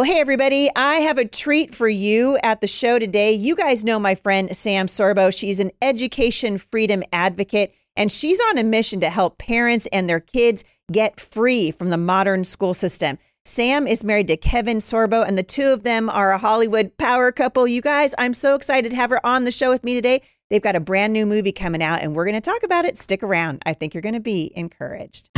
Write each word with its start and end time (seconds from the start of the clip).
Well, 0.00 0.08
hey, 0.08 0.18
everybody, 0.18 0.70
I 0.74 1.00
have 1.00 1.18
a 1.18 1.26
treat 1.26 1.74
for 1.74 1.86
you 1.86 2.38
at 2.42 2.62
the 2.62 2.66
show 2.66 2.98
today. 2.98 3.34
You 3.34 3.54
guys 3.54 3.84
know 3.84 3.98
my 3.98 4.14
friend 4.14 4.56
Sam 4.56 4.86
Sorbo. 4.86 5.30
She's 5.30 5.60
an 5.60 5.72
education 5.82 6.56
freedom 6.56 7.02
advocate, 7.12 7.74
and 7.96 8.10
she's 8.10 8.40
on 8.48 8.56
a 8.56 8.64
mission 8.64 9.00
to 9.00 9.10
help 9.10 9.36
parents 9.36 9.86
and 9.92 10.08
their 10.08 10.18
kids 10.18 10.64
get 10.90 11.20
free 11.20 11.70
from 11.70 11.90
the 11.90 11.98
modern 11.98 12.44
school 12.44 12.72
system. 12.72 13.18
Sam 13.44 13.86
is 13.86 14.02
married 14.02 14.28
to 14.28 14.38
Kevin 14.38 14.78
Sorbo, 14.78 15.22
and 15.28 15.36
the 15.36 15.42
two 15.42 15.70
of 15.70 15.82
them 15.82 16.08
are 16.08 16.32
a 16.32 16.38
Hollywood 16.38 16.96
power 16.96 17.30
couple. 17.30 17.68
You 17.68 17.82
guys, 17.82 18.14
I'm 18.16 18.32
so 18.32 18.54
excited 18.54 18.88
to 18.92 18.96
have 18.96 19.10
her 19.10 19.20
on 19.26 19.44
the 19.44 19.52
show 19.52 19.68
with 19.68 19.84
me 19.84 19.92
today. 19.92 20.22
They've 20.48 20.62
got 20.62 20.76
a 20.76 20.80
brand 20.80 21.12
new 21.12 21.26
movie 21.26 21.52
coming 21.52 21.82
out, 21.82 22.00
and 22.00 22.16
we're 22.16 22.24
going 22.24 22.40
to 22.40 22.40
talk 22.40 22.62
about 22.62 22.86
it. 22.86 22.96
Stick 22.96 23.22
around. 23.22 23.60
I 23.66 23.74
think 23.74 23.92
you're 23.92 24.00
going 24.00 24.14
to 24.14 24.20
be 24.20 24.50
encouraged. 24.56 25.28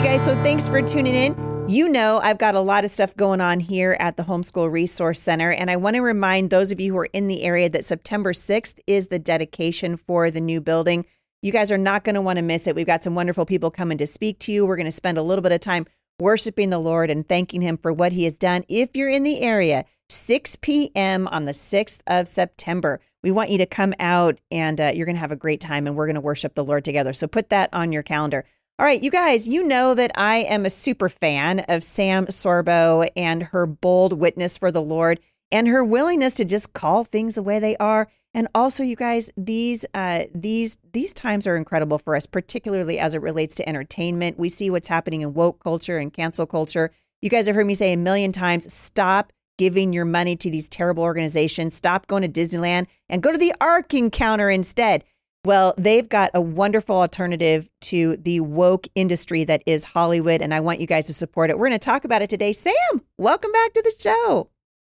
You 0.00 0.06
guys, 0.06 0.24
so 0.24 0.34
thanks 0.42 0.66
for 0.66 0.80
tuning 0.80 1.14
in. 1.14 1.68
You 1.68 1.86
know, 1.86 2.20
I've 2.22 2.38
got 2.38 2.54
a 2.54 2.60
lot 2.60 2.86
of 2.86 2.90
stuff 2.90 3.14
going 3.16 3.42
on 3.42 3.60
here 3.60 3.98
at 4.00 4.16
the 4.16 4.22
Homeschool 4.22 4.72
Resource 4.72 5.20
Center, 5.20 5.52
and 5.52 5.70
I 5.70 5.76
want 5.76 5.96
to 5.96 6.00
remind 6.00 6.48
those 6.48 6.72
of 6.72 6.80
you 6.80 6.94
who 6.94 6.98
are 7.00 7.10
in 7.12 7.28
the 7.28 7.42
area 7.42 7.68
that 7.68 7.84
September 7.84 8.32
6th 8.32 8.80
is 8.86 9.08
the 9.08 9.18
dedication 9.18 9.98
for 9.98 10.30
the 10.30 10.40
new 10.40 10.58
building. 10.62 11.04
You 11.42 11.52
guys 11.52 11.70
are 11.70 11.76
not 11.76 12.04
going 12.04 12.14
to 12.14 12.22
want 12.22 12.38
to 12.38 12.42
miss 12.42 12.66
it. 12.66 12.74
We've 12.74 12.86
got 12.86 13.04
some 13.04 13.14
wonderful 13.14 13.44
people 13.44 13.70
coming 13.70 13.98
to 13.98 14.06
speak 14.06 14.38
to 14.38 14.52
you. 14.52 14.64
We're 14.64 14.76
going 14.76 14.86
to 14.86 14.90
spend 14.90 15.18
a 15.18 15.22
little 15.22 15.42
bit 15.42 15.52
of 15.52 15.60
time 15.60 15.84
worshiping 16.18 16.70
the 16.70 16.78
Lord 16.78 17.10
and 17.10 17.28
thanking 17.28 17.60
Him 17.60 17.76
for 17.76 17.92
what 17.92 18.14
He 18.14 18.24
has 18.24 18.38
done. 18.38 18.64
If 18.70 18.96
you're 18.96 19.10
in 19.10 19.22
the 19.22 19.42
area, 19.42 19.84
6 20.08 20.56
p.m. 20.62 21.28
on 21.28 21.44
the 21.44 21.52
6th 21.52 22.00
of 22.06 22.26
September. 22.26 23.00
We 23.22 23.30
want 23.30 23.50
you 23.50 23.58
to 23.58 23.66
come 23.66 23.94
out 24.00 24.40
and 24.50 24.80
uh, 24.80 24.92
you're 24.94 25.06
going 25.06 25.16
to 25.16 25.20
have 25.20 25.30
a 25.30 25.36
great 25.36 25.60
time 25.60 25.86
and 25.86 25.94
we're 25.94 26.06
going 26.06 26.14
to 26.14 26.20
worship 26.20 26.54
the 26.54 26.64
Lord 26.64 26.84
together. 26.84 27.12
So 27.12 27.26
put 27.26 27.50
that 27.50 27.68
on 27.72 27.92
your 27.92 28.02
calendar. 28.02 28.44
All 28.80 28.86
right, 28.86 29.02
you 29.02 29.10
guys, 29.10 29.46
you 29.46 29.68
know 29.68 29.92
that 29.92 30.10
I 30.14 30.38
am 30.38 30.64
a 30.64 30.70
super 30.70 31.10
fan 31.10 31.60
of 31.68 31.84
Sam 31.84 32.24
Sorbo 32.24 33.06
and 33.14 33.42
her 33.42 33.66
bold 33.66 34.14
witness 34.14 34.56
for 34.56 34.72
the 34.72 34.80
Lord 34.80 35.20
and 35.52 35.68
her 35.68 35.84
willingness 35.84 36.32
to 36.36 36.46
just 36.46 36.72
call 36.72 37.04
things 37.04 37.34
the 37.34 37.42
way 37.42 37.58
they 37.58 37.76
are. 37.76 38.08
And 38.32 38.48
also, 38.54 38.82
you 38.82 38.96
guys, 38.96 39.30
these 39.36 39.84
uh, 39.92 40.22
these 40.34 40.78
these 40.94 41.12
times 41.12 41.46
are 41.46 41.58
incredible 41.58 41.98
for 41.98 42.16
us, 42.16 42.24
particularly 42.24 42.98
as 42.98 43.12
it 43.12 43.20
relates 43.20 43.54
to 43.56 43.68
entertainment. 43.68 44.38
We 44.38 44.48
see 44.48 44.70
what's 44.70 44.88
happening 44.88 45.20
in 45.20 45.34
woke 45.34 45.62
culture 45.62 45.98
and 45.98 46.10
cancel 46.10 46.46
culture. 46.46 46.90
You 47.20 47.28
guys 47.28 47.48
have 47.48 47.56
heard 47.56 47.66
me 47.66 47.74
say 47.74 47.92
a 47.92 47.98
million 47.98 48.32
times: 48.32 48.72
stop 48.72 49.30
giving 49.58 49.92
your 49.92 50.06
money 50.06 50.36
to 50.36 50.50
these 50.50 50.70
terrible 50.70 51.02
organizations. 51.02 51.74
Stop 51.74 52.06
going 52.06 52.22
to 52.22 52.30
Disneyland 52.30 52.86
and 53.10 53.22
go 53.22 53.30
to 53.30 53.36
the 53.36 53.52
Ark 53.60 53.92
Encounter 53.92 54.48
instead. 54.48 55.04
Well, 55.44 55.72
they've 55.78 56.08
got 56.08 56.30
a 56.34 56.40
wonderful 56.40 56.96
alternative 56.96 57.70
to 57.82 58.18
the 58.18 58.40
woke 58.40 58.86
industry 58.94 59.44
that 59.44 59.62
is 59.64 59.84
Hollywood, 59.84 60.42
and 60.42 60.52
I 60.52 60.60
want 60.60 60.80
you 60.80 60.86
guys 60.86 61.06
to 61.06 61.14
support 61.14 61.48
it. 61.48 61.58
We're 61.58 61.68
going 61.68 61.78
to 61.78 61.84
talk 61.84 62.04
about 62.04 62.20
it 62.20 62.28
today. 62.28 62.52
Sam, 62.52 62.74
welcome 63.16 63.50
back 63.50 63.72
to 63.72 63.82
the 63.82 63.94
show. 63.98 64.50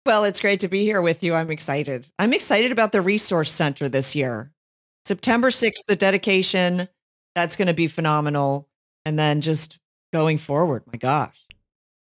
Well, 0.04 0.24
it's 0.24 0.40
great 0.40 0.58
to 0.60 0.68
be 0.68 0.82
here 0.82 1.00
with 1.00 1.22
you. 1.22 1.34
I'm 1.34 1.50
excited. 1.50 2.08
I'm 2.18 2.32
excited 2.32 2.72
about 2.72 2.90
the 2.90 3.00
Resource 3.00 3.52
Center 3.52 3.88
this 3.88 4.16
year. 4.16 4.50
September 5.04 5.50
6th, 5.50 5.86
the 5.86 5.94
dedication. 5.94 6.88
That's 7.36 7.54
going 7.54 7.68
to 7.68 7.74
be 7.74 7.86
phenomenal. 7.86 8.68
And 9.04 9.16
then 9.16 9.42
just 9.42 9.78
going 10.12 10.38
forward, 10.38 10.82
my 10.92 10.98
gosh. 10.98 11.41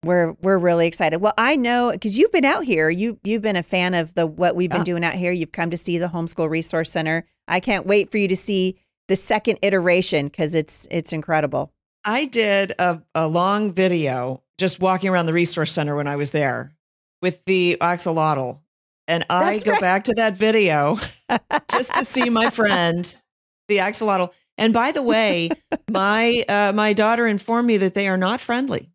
We're 0.03 0.33
we're 0.41 0.59
really 0.59 0.87
excited. 0.87 1.21
Well, 1.21 1.35
I 1.37 1.57
know 1.57 1.91
because 1.93 2.19
you've 2.19 2.33
been 2.33 2.45
out 2.45 2.65
here. 2.65 2.89
You 2.89 3.19
you've 3.23 3.43
been 3.43 3.57
a 3.57 3.63
fan 3.63 3.93
of 3.93 4.15
the 4.15 4.27
what 4.27 4.57
we've 4.57 4.71
been 4.71 4.83
doing 4.83 5.05
out 5.05 5.15
here. 5.15 5.31
You've 5.31 5.53
come 5.53 5.71
to 5.71 5.77
see 5.77 5.99
the 5.99 6.09
Homeschool 6.09 6.49
Resource 6.49 6.91
Center. 6.91 7.27
I 7.47 7.61
can't 7.61 7.87
wait 7.87 8.11
for 8.11 8.17
you 8.17 8.29
to 8.29 8.37
see 8.37 8.79
the 9.09 9.17
second 9.17 9.59
iteration 9.61 10.29
because 10.29 10.55
it's 10.55 10.89
it's 10.91 11.13
incredible. 11.13 11.73
I 12.05 12.25
did 12.25 12.73
a, 12.79 13.03
a 13.15 13.29
long 13.29 13.73
video 13.73 14.43
just 14.57 14.81
walking 14.81 15.11
around 15.11 15.27
the 15.27 15.33
Resource 15.33 15.73
Center 15.73 15.95
when 15.95 16.07
I 16.07 16.17
was 16.17 16.33
there 16.33 16.73
with 17.21 17.45
the 17.45 17.77
axolotl. 17.81 18.61
And 19.07 19.27
I 19.29 19.53
That's 19.53 19.65
go 19.65 19.73
right. 19.73 19.81
back 19.81 20.05
to 20.05 20.15
that 20.15 20.37
video 20.37 20.99
just 21.71 21.93
to 21.95 22.05
see 22.05 22.31
my 22.31 22.49
friend, 22.49 23.05
the 23.69 23.79
axolotl. 23.79 24.33
And 24.57 24.73
by 24.73 24.93
the 24.93 25.03
way, 25.03 25.51
my 25.91 26.45
uh, 26.49 26.73
my 26.75 26.93
daughter 26.93 27.27
informed 27.27 27.67
me 27.67 27.77
that 27.79 27.95
they 27.95 28.09
are 28.09 28.17
not 28.17 28.41
friendly. 28.41 28.89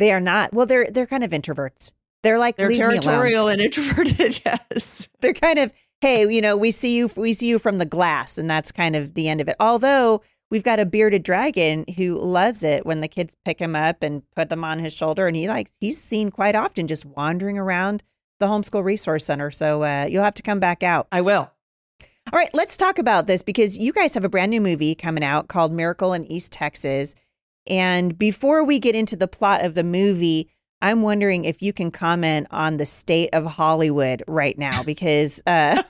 They 0.00 0.12
are 0.12 0.20
not. 0.20 0.52
Well, 0.52 0.66
they're 0.66 0.90
they're 0.90 1.06
kind 1.06 1.22
of 1.22 1.30
introverts. 1.30 1.92
They're 2.22 2.38
like 2.38 2.56
They're 2.56 2.68
"Leave 2.68 2.78
me 2.78 2.84
alone." 2.84 3.00
territorial 3.00 3.48
and 3.48 3.60
introverted. 3.60 4.40
Yes. 4.44 5.08
They're 5.20 5.34
kind 5.34 5.58
of 5.58 5.72
hey, 6.00 6.22
you 6.22 6.40
know, 6.40 6.56
we 6.56 6.70
see 6.70 6.96
you 6.96 7.08
we 7.16 7.34
see 7.34 7.48
you 7.48 7.58
from 7.58 7.76
the 7.78 7.84
glass, 7.86 8.38
and 8.38 8.48
that's 8.48 8.72
kind 8.72 8.96
of 8.96 9.14
the 9.14 9.28
end 9.28 9.40
of 9.40 9.48
it. 9.48 9.56
Although 9.60 10.22
we've 10.50 10.62
got 10.62 10.80
a 10.80 10.86
bearded 10.86 11.22
dragon 11.22 11.84
who 11.96 12.18
loves 12.18 12.64
it 12.64 12.86
when 12.86 13.00
the 13.00 13.08
kids 13.08 13.36
pick 13.44 13.60
him 13.60 13.76
up 13.76 14.02
and 14.02 14.22
put 14.34 14.48
them 14.48 14.64
on 14.64 14.78
his 14.78 14.96
shoulder, 14.96 15.26
and 15.26 15.36
he 15.36 15.48
likes 15.48 15.76
he's 15.80 16.02
seen 16.02 16.30
quite 16.30 16.56
often 16.56 16.86
just 16.86 17.04
wandering 17.04 17.58
around 17.58 18.02
the 18.38 18.46
homeschool 18.46 18.82
resource 18.82 19.26
center. 19.26 19.50
So 19.50 19.82
uh, 19.82 20.06
you'll 20.08 20.24
have 20.24 20.34
to 20.34 20.42
come 20.42 20.60
back 20.60 20.82
out. 20.82 21.08
I 21.12 21.20
will. 21.20 21.52
All 22.32 22.38
right, 22.38 22.50
let's 22.54 22.76
talk 22.76 22.98
about 22.98 23.26
this 23.26 23.42
because 23.42 23.76
you 23.76 23.92
guys 23.92 24.14
have 24.14 24.24
a 24.24 24.28
brand 24.28 24.50
new 24.50 24.60
movie 24.60 24.94
coming 24.94 25.24
out 25.24 25.48
called 25.48 25.72
Miracle 25.72 26.12
in 26.12 26.30
East 26.30 26.52
Texas. 26.52 27.14
And 27.66 28.18
before 28.18 28.64
we 28.64 28.78
get 28.78 28.94
into 28.94 29.16
the 29.16 29.28
plot 29.28 29.64
of 29.64 29.74
the 29.74 29.84
movie, 29.84 30.50
I'm 30.82 31.02
wondering 31.02 31.44
if 31.44 31.60
you 31.62 31.72
can 31.72 31.90
comment 31.90 32.46
on 32.50 32.78
the 32.78 32.86
state 32.86 33.30
of 33.32 33.44
Hollywood 33.44 34.22
right 34.26 34.56
now 34.58 34.82
because 34.84 35.42
uh, 35.46 35.82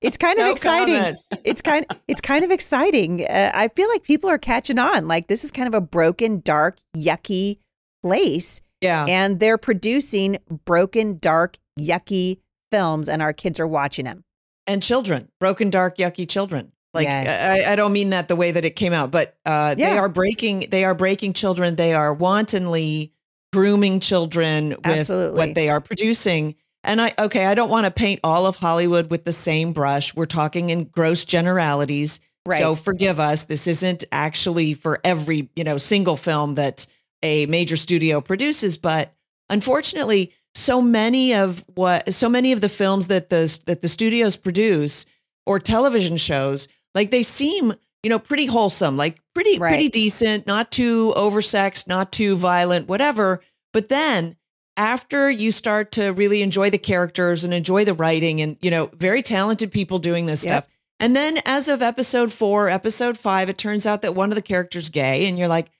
it's 0.00 0.16
kind 0.16 0.38
of 0.38 0.46
No 0.46 0.52
exciting. 0.52 1.16
It's 1.44 1.62
kind 1.62 1.86
it's 2.06 2.20
kind 2.20 2.44
of 2.44 2.50
exciting. 2.50 3.24
Uh, 3.24 3.50
I 3.54 3.68
feel 3.68 3.88
like 3.88 4.02
people 4.04 4.30
are 4.30 4.38
catching 4.38 4.78
on. 4.78 5.08
Like 5.08 5.26
this 5.26 5.42
is 5.44 5.50
kind 5.50 5.66
of 5.68 5.74
a 5.74 5.80
broken, 5.80 6.40
dark, 6.40 6.78
yucky 6.96 7.58
place, 8.02 8.60
Yeah. 8.80 9.06
and 9.08 9.40
they're 9.40 9.58
producing 9.58 10.38
broken, 10.64 11.18
dark, 11.18 11.56
yucky 11.78 12.40
films, 12.70 13.08
and 13.08 13.20
our 13.22 13.32
kids 13.32 13.58
are 13.58 13.66
watching 13.66 14.04
them. 14.04 14.24
and 14.66 14.82
children, 14.82 15.28
broken, 15.40 15.68
dark, 15.70 15.96
yucky 15.96 16.28
children. 16.28 16.72
Like 16.92 17.04
Yes. 17.04 17.66
I, 17.66 17.72
I 17.72 17.76
don't 17.76 17.92
mean 17.92 18.10
that 18.10 18.28
the 18.28 18.36
way 18.36 18.50
that 18.50 18.64
it 18.64 18.76
came 18.76 18.92
out, 18.92 19.10
but 19.10 19.36
uh, 19.46 19.74
they 19.74 19.96
are 19.96 20.08
breaking. 20.08 20.66
They 20.70 20.84
are 20.84 20.94
breaking 20.94 21.34
children. 21.34 21.76
They 21.76 21.94
are 21.94 22.12
wantonly 22.12 23.12
grooming 23.52 24.00
children 24.00 24.70
with 24.70 24.86
Absolutely. 24.86 25.38
what 25.38 25.54
they 25.54 25.68
are 25.68 25.80
producing. 25.80 26.56
And 26.82 27.00
I 27.00 27.12
okay, 27.18 27.46
I 27.46 27.54
don't 27.54 27.70
want 27.70 27.84
to 27.84 27.90
paint 27.90 28.20
all 28.24 28.46
of 28.46 28.56
Hollywood 28.56 29.10
with 29.10 29.24
the 29.24 29.32
same 29.32 29.72
brush. 29.72 30.14
We're 30.14 30.26
talking 30.26 30.70
in 30.70 30.84
gross 30.84 31.24
generalities. 31.24 32.20
Right. 32.46 32.58
So 32.58 32.74
forgive 32.74 33.20
us. 33.20 33.44
This 33.44 33.66
isn't 33.66 34.04
actually 34.10 34.74
for 34.74 34.98
every, 35.04 35.50
you 35.54 35.62
know, 35.62 35.76
single 35.78 36.16
film 36.16 36.54
that 36.54 36.86
a 37.22 37.44
major 37.46 37.76
studio 37.76 38.22
produces, 38.22 38.78
but 38.78 39.14
unfortunately, 39.50 40.32
so 40.54 40.80
many 40.80 41.34
of 41.34 41.64
what 41.74 42.12
so 42.12 42.28
many 42.28 42.52
of 42.52 42.60
the 42.60 42.68
films 42.68 43.08
that 43.08 43.28
the 43.28 43.60
that 43.66 43.82
the 43.82 43.88
studios 43.88 44.36
produce 44.36 45.06
or 45.46 45.58
television 45.58 46.16
shows, 46.16 46.66
like 46.94 47.10
they 47.10 47.22
seem, 47.22 47.74
you 48.02 48.10
know, 48.10 48.18
pretty 48.18 48.46
wholesome, 48.46 48.96
like 48.96 49.18
pretty 49.34 49.58
Right. 49.58 49.70
pretty 49.70 49.88
decent, 49.88 50.46
not 50.46 50.70
too 50.70 51.12
oversexed, 51.16 51.86
not 51.86 52.12
too 52.12 52.36
violent, 52.36 52.88
whatever. 52.88 53.42
But 53.72 53.88
then 53.88 54.36
after 54.76 55.30
you 55.30 55.50
start 55.50 55.92
to 55.92 56.08
really 56.10 56.42
enjoy 56.42 56.70
the 56.70 56.78
characters 56.78 57.44
and 57.44 57.52
enjoy 57.52 57.84
the 57.84 57.94
writing 57.94 58.40
and, 58.40 58.56
you 58.62 58.70
know, 58.70 58.90
very 58.94 59.22
talented 59.22 59.70
people 59.70 59.98
doing 59.98 60.26
this 60.26 60.44
Yep. 60.44 60.64
stuff. 60.64 60.72
And 60.98 61.14
then 61.16 61.40
as 61.44 61.68
of 61.68 61.82
episode 61.82 62.32
four, 62.32 62.68
episode 62.68 63.16
five, 63.18 63.48
it 63.48 63.58
turns 63.58 63.86
out 63.86 64.02
that 64.02 64.14
one 64.14 64.30
of 64.30 64.36
the 64.36 64.42
characters 64.42 64.88
gay. 64.90 65.26
And 65.26 65.38
you're 65.38 65.48
like, 65.48 65.70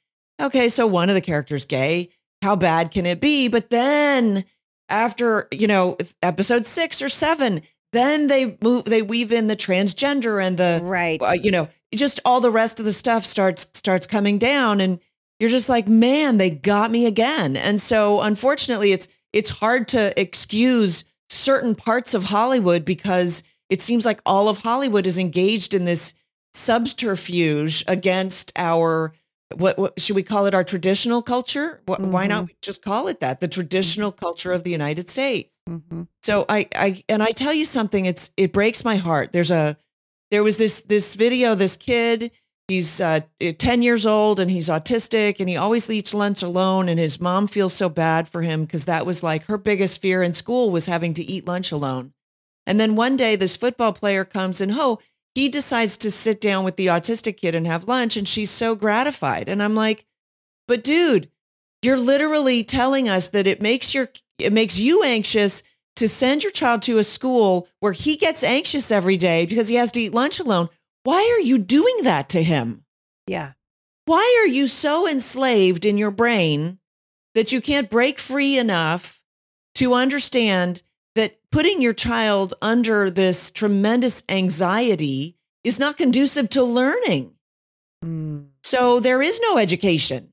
okay, 0.41 0.69
so 0.69 0.87
one 0.87 1.09
of 1.09 1.15
the 1.15 1.21
characters 1.21 1.65
gay. 1.67 2.09
How 2.43 2.57
bad 2.57 2.91
can 2.91 3.05
it 3.07 3.21
be? 3.21 3.49
But 3.49 3.69
then 3.71 4.45
after, 4.89 5.47
you 5.53 5.67
know, 5.67 5.97
episode 6.23 6.65
six 6.67 7.03
or 7.03 7.09
seven, 7.11 7.63
then 7.93 8.27
they 8.29 8.57
move, 8.63 8.85
they 8.85 9.03
weave 9.03 9.33
in 9.33 9.49
the 9.49 9.57
transgender 9.57 10.45
and 10.45 10.57
the, 10.57 10.81
Right. 10.83 11.21
uh, 11.23 11.33
you 11.33 11.51
know, 11.51 11.69
just 11.95 12.21
all 12.25 12.41
the 12.41 12.51
rest 12.51 12.79
of 12.79 12.87
the 12.87 12.93
stuff 12.93 13.25
starts 13.25 13.67
starts 13.75 14.07
coming 14.07 14.39
down 14.39 14.81
and 14.81 15.01
you're 15.41 15.51
just 15.51 15.69
like 15.69 15.89
man 15.89 16.37
they 16.39 16.49
got 16.51 16.89
me 16.91 17.05
again 17.07 17.57
and 17.57 17.81
so 17.81 18.21
unfortunately 18.21 18.93
it's 18.93 19.09
it's 19.33 19.49
hard 19.51 19.89
to 19.89 20.13
excuse 20.21 21.03
certain 21.31 21.75
parts 21.75 22.15
of 22.15 22.23
hollywood 22.25 22.85
because 22.85 23.43
it 23.71 23.81
seems 23.81 24.07
like 24.07 24.21
all 24.25 24.49
of 24.49 24.59
hollywood 24.59 25.05
is 25.05 25.19
engaged 25.19 25.75
in 25.75 25.85
this 25.85 26.15
subterfuge 26.55 27.85
against 27.89 28.53
our 28.57 29.13
what, 29.57 29.79
what 29.79 30.01
should 30.01 30.17
we 30.17 30.23
call 30.23 30.47
it 30.47 30.55
our 30.55 30.65
traditional 30.65 31.23
culture 31.23 31.81
Wh- 31.87 32.01
why 32.01 32.27
not 32.27 32.49
just 32.63 32.83
call 32.83 33.09
it 33.09 33.21
that 33.21 33.41
the 33.41 33.49
traditional 33.49 34.13
culture 34.13 34.53
of 34.53 34.65
the 34.65 34.71
united 34.71 35.09
states 35.11 35.61
Mhm. 35.69 36.07
so 36.23 36.45
I, 36.49 36.69
I 36.75 37.03
and 37.09 37.23
I 37.23 37.31
tell 37.31 37.53
you 37.53 37.65
something, 37.65 38.05
it's 38.07 38.31
it 38.37 38.53
breaks 38.53 38.85
my 38.85 38.97
heart. 38.97 39.33
There's 39.33 39.51
a 39.51 39.77
there 40.31 40.43
was 40.43 40.59
this 40.59 40.83
this 40.83 41.15
video, 41.17 41.55
this 41.55 41.77
kid, 41.77 42.31
he's 42.69 43.01
uh, 43.01 43.21
10 43.59 43.83
years 43.83 44.07
old 44.07 44.39
and 44.41 44.51
he's 44.51 44.69
autistic 44.69 45.41
and 45.41 45.49
he 45.49 45.57
always 45.57 45.89
eats 45.91 46.15
lunch 46.15 46.43
alone 46.43 46.89
and 46.89 46.99
his 47.01 47.21
mom 47.21 47.47
feels 47.49 47.73
so 47.75 47.89
bad 47.89 48.29
for 48.29 48.43
him 48.43 48.65
because 48.65 48.85
that 48.85 49.05
was 49.07 49.23
like 49.23 49.45
her 49.47 49.59
biggest 49.59 50.01
fear 50.01 50.23
in 50.23 50.33
school 50.33 50.71
was 50.71 50.87
having 50.87 51.15
to 51.15 51.25
eat 51.25 51.47
lunch 51.47 51.73
alone. 51.73 52.13
And 52.67 52.79
then 52.79 52.95
one 52.95 53.17
day 53.17 53.35
this 53.37 53.57
football 53.57 53.93
player 53.93 54.25
comes 54.25 54.61
and 54.61 54.73
oh, 54.75 54.99
he 55.35 55.49
decides 55.49 55.97
to 55.99 56.11
sit 56.11 56.41
down 56.41 56.65
with 56.65 56.77
the 56.77 56.87
autistic 56.89 57.37
kid 57.37 57.55
and 57.55 57.67
have 57.67 57.89
lunch 57.89 58.17
and 58.17 58.27
she's 58.29 58.51
so 58.51 58.75
gratified. 58.75 59.49
And 59.49 59.63
i'm 59.63 59.75
like 59.75 60.07
but 60.69 60.85
dude 60.85 61.31
you're 61.83 61.99
literally 61.99 62.63
telling 62.63 63.09
us 63.09 63.31
that 63.31 63.47
it 63.47 63.63
makes 63.63 63.95
your 63.95 64.11
it 64.39 64.53
makes 64.53 64.79
you 64.79 65.03
anxious 65.03 65.63
to 65.97 66.09
send 66.09 66.43
your 66.43 66.53
child 66.53 66.83
to 66.83 66.99
a 66.99 67.05
school 67.05 67.69
where 67.81 67.93
he 67.93 68.17
gets 68.17 68.43
anxious 68.45 68.91
every 68.91 69.17
day 69.17 69.45
because 69.47 69.69
he 69.69 69.77
has 69.77 69.93
to 69.93 70.01
eat 70.01 70.15
lunch 70.15 70.41
alone. 70.41 70.69
Why 71.05 71.35
are 71.37 71.43
you 71.43 71.59
doing 71.59 71.99
that 72.03 72.29
to 72.31 72.43
him? 72.43 72.85
Yeah. 73.27 73.53
why 74.07 74.43
are 74.43 74.49
you 74.49 74.67
so 74.67 75.07
enslaved 75.09 75.85
in 75.85 75.97
your 75.97 76.11
brain 76.11 76.79
that 77.35 77.53
you 77.53 77.61
can't 77.61 77.89
break 77.91 78.19
free 78.19 78.59
enough 78.59 79.23
to 79.77 79.95
understand 79.95 80.83
putting 81.53 81.81
your 81.83 81.93
child 81.93 82.55
under 82.63 83.11
this 83.11 83.51
tremendous 83.51 84.23
anxiety 84.29 85.37
is 85.65 85.79
not 85.79 85.97
conducive 85.97 86.49
to 86.51 86.63
learning? 86.63 87.35
Mm. 88.05 88.49
So 88.63 89.01
there 89.01 89.21
is 89.23 89.41
no 89.43 89.59
education. 89.59 90.33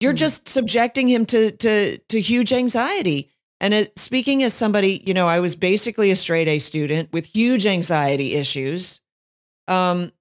You're 0.00 0.12
Mm. 0.12 0.18
just 0.18 0.48
subjecting 0.48 1.08
him 1.08 1.24
to 1.26 1.50
to 1.52 1.98
to 1.98 2.20
huge 2.20 2.52
anxiety. 2.52 3.30
And 3.60 3.72
it, 3.72 3.98
speaking 3.98 4.42
as 4.42 4.52
somebody, 4.52 5.02
you 5.06 5.14
know, 5.14 5.28
I 5.28 5.40
was 5.40 5.56
basically 5.56 6.10
a 6.10 6.16
straight 6.16 6.48
A 6.48 6.58
student 6.58 7.12
with 7.12 7.26
huge 7.26 7.66
anxiety 7.66 8.34
issues. 8.34 9.00
Um, 9.68 10.12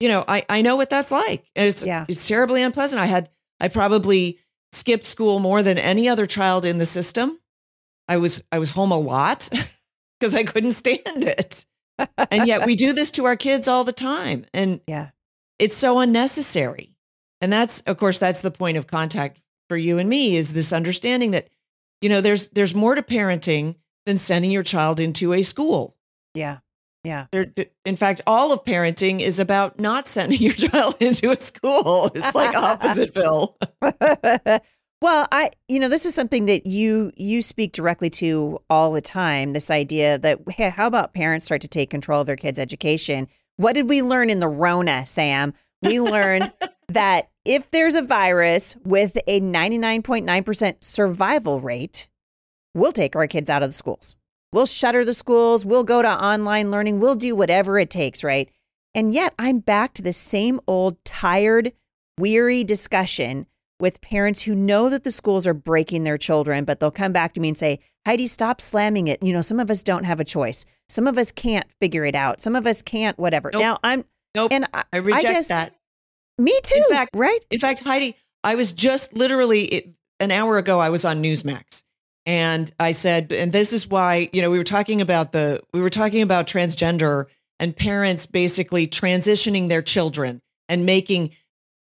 you 0.00 0.08
know, 0.08 0.24
I 0.26 0.44
I 0.48 0.62
know 0.62 0.74
what 0.76 0.90
that's 0.90 1.10
like. 1.12 1.44
And 1.54 1.68
It's 1.68 1.84
Yeah. 1.84 2.06
it's 2.08 2.26
terribly 2.26 2.62
unpleasant. 2.62 3.00
I 3.00 3.06
had 3.06 3.30
I 3.60 3.68
probably 3.68 4.38
skipped 4.72 5.04
school 5.04 5.38
more 5.38 5.62
than 5.62 5.78
any 5.78 6.08
other 6.08 6.26
child 6.26 6.64
in 6.64 6.78
the 6.78 6.86
system. 6.86 7.38
I 8.08 8.16
was 8.16 8.42
I 8.52 8.58
was 8.58 8.70
home 8.70 8.90
a 8.92 8.98
lot 8.98 9.48
because 10.20 10.34
I 10.34 10.42
couldn't 10.44 10.72
stand 10.72 11.24
it. 11.24 11.64
And 12.30 12.46
yet 12.46 12.64
we 12.66 12.74
do 12.76 12.92
this 12.98 13.10
to 13.12 13.24
our 13.26 13.36
kids 13.36 13.68
all 13.68 13.84
the 13.84 13.92
time. 13.92 14.46
And 14.54 14.80
Yeah. 14.86 15.10
it's 15.58 15.76
so 15.76 15.98
unnecessary. 16.00 16.94
And 17.40 17.52
that's 17.52 17.80
of 17.82 17.96
course 17.98 18.18
that's 18.18 18.42
the 18.42 18.50
point 18.50 18.76
of 18.76 18.86
contact 18.86 19.40
for 19.68 19.76
you 19.76 19.98
and 19.98 20.08
me 20.08 20.36
is 20.36 20.54
this 20.54 20.72
understanding 20.72 21.32
that 21.32 21.48
you 22.00 22.08
know 22.08 22.20
there's 22.20 22.48
there's 22.50 22.74
more 22.74 22.94
to 22.94 23.02
parenting 23.02 23.74
than 24.06 24.16
sending 24.16 24.50
your 24.50 24.62
child 24.62 24.98
into 25.00 25.32
a 25.34 25.42
school. 25.42 25.94
Yeah. 26.34 26.58
Yeah. 27.04 27.26
There, 27.30 27.46
in 27.84 27.96
fact, 27.96 28.20
all 28.26 28.52
of 28.52 28.64
parenting 28.64 29.20
is 29.20 29.38
about 29.38 29.78
not 29.78 30.08
sending 30.08 30.38
your 30.42 30.52
child 30.54 30.96
into 31.00 31.30
a 31.30 31.38
school. 31.38 32.10
It's 32.14 32.34
like 32.34 32.56
opposite, 32.56 33.10
oppositeville. 33.16 33.56
Well, 35.00 35.28
I 35.30 35.50
you 35.68 35.78
know, 35.78 35.88
this 35.88 36.06
is 36.06 36.14
something 36.14 36.46
that 36.46 36.66
you 36.66 37.12
you 37.16 37.42
speak 37.42 37.72
directly 37.72 38.10
to 38.10 38.58
all 38.68 38.92
the 38.92 39.00
time, 39.00 39.52
this 39.52 39.70
idea 39.70 40.18
that 40.18 40.40
hey, 40.50 40.70
how 40.70 40.86
about 40.86 41.14
parents 41.14 41.46
start 41.46 41.60
to 41.62 41.68
take 41.68 41.90
control 41.90 42.20
of 42.20 42.26
their 42.26 42.36
kids' 42.36 42.58
education? 42.58 43.28
What 43.56 43.74
did 43.74 43.88
we 43.88 44.02
learn 44.02 44.30
in 44.30 44.38
the 44.38 44.48
Rona, 44.48 45.06
Sam? 45.06 45.54
We 45.82 46.00
learned 46.00 46.50
that 46.88 47.30
if 47.44 47.70
there's 47.70 47.94
a 47.94 48.02
virus 48.02 48.76
with 48.84 49.16
a 49.26 49.40
99.9% 49.40 50.76
survival 50.82 51.60
rate, 51.60 52.08
we'll 52.74 52.92
take 52.92 53.16
our 53.16 53.26
kids 53.26 53.50
out 53.50 53.62
of 53.62 53.68
the 53.68 53.74
schools. 53.74 54.16
We'll 54.52 54.66
shutter 54.66 55.04
the 55.04 55.14
schools, 55.14 55.66
we'll 55.66 55.84
go 55.84 56.02
to 56.02 56.08
online 56.08 56.70
learning, 56.70 57.00
we'll 57.00 57.14
do 57.14 57.36
whatever 57.36 57.78
it 57.78 57.90
takes, 57.90 58.24
right? 58.24 58.48
And 58.94 59.12
yet 59.12 59.34
I'm 59.38 59.58
back 59.58 59.92
to 59.94 60.02
the 60.02 60.12
same 60.12 60.60
old 60.66 61.04
tired, 61.04 61.72
weary 62.18 62.64
discussion 62.64 63.46
with 63.80 64.00
parents 64.00 64.42
who 64.42 64.54
know 64.54 64.88
that 64.88 65.04
the 65.04 65.10
schools 65.10 65.46
are 65.46 65.54
breaking 65.54 66.02
their 66.02 66.18
children, 66.18 66.64
but 66.64 66.80
they'll 66.80 66.90
come 66.90 67.12
back 67.12 67.34
to 67.34 67.40
me 67.40 67.48
and 67.48 67.56
say, 67.56 67.78
Heidi, 68.06 68.26
stop 68.26 68.60
slamming 68.60 69.06
it. 69.08 69.22
You 69.22 69.32
know, 69.32 69.42
some 69.42 69.60
of 69.60 69.70
us 69.70 69.82
don't 69.82 70.04
have 70.04 70.18
a 70.20 70.24
choice. 70.24 70.64
Some 70.88 71.06
of 71.06 71.16
us 71.18 71.30
can't 71.32 71.70
figure 71.80 72.04
it 72.04 72.14
out. 72.14 72.40
Some 72.40 72.56
of 72.56 72.66
us 72.66 72.82
can't, 72.82 73.18
whatever. 73.18 73.50
Nope. 73.52 73.60
Now 73.60 73.78
I'm, 73.84 74.04
Nope. 74.34 74.52
and 74.52 74.66
I, 74.74 74.84
I 74.92 74.96
reject 74.98 75.22
guess- 75.24 75.48
that. 75.48 75.74
me 76.38 76.58
too, 76.62 76.74
In 76.88 76.94
fact- 76.96 77.10
right? 77.14 77.38
In 77.50 77.58
fact, 77.58 77.80
Heidi, 77.80 78.16
I 78.42 78.54
was 78.54 78.72
just 78.72 79.14
literally 79.14 79.62
it- 79.64 79.88
an 80.20 80.30
hour 80.32 80.58
ago, 80.58 80.80
I 80.80 80.88
was 80.90 81.04
on 81.04 81.22
Newsmax 81.22 81.82
and 82.26 82.72
I 82.80 82.92
said, 82.92 83.32
and 83.32 83.52
this 83.52 83.72
is 83.72 83.86
why, 83.86 84.28
you 84.32 84.42
know, 84.42 84.50
we 84.50 84.58
were 84.58 84.64
talking 84.64 85.00
about 85.00 85.30
the, 85.32 85.60
we 85.72 85.80
were 85.80 85.90
talking 85.90 86.22
about 86.22 86.46
transgender 86.48 87.26
and 87.60 87.76
parents 87.76 88.26
basically 88.26 88.86
transitioning 88.88 89.68
their 89.68 89.82
children 89.82 90.40
and 90.68 90.84
making, 90.86 91.30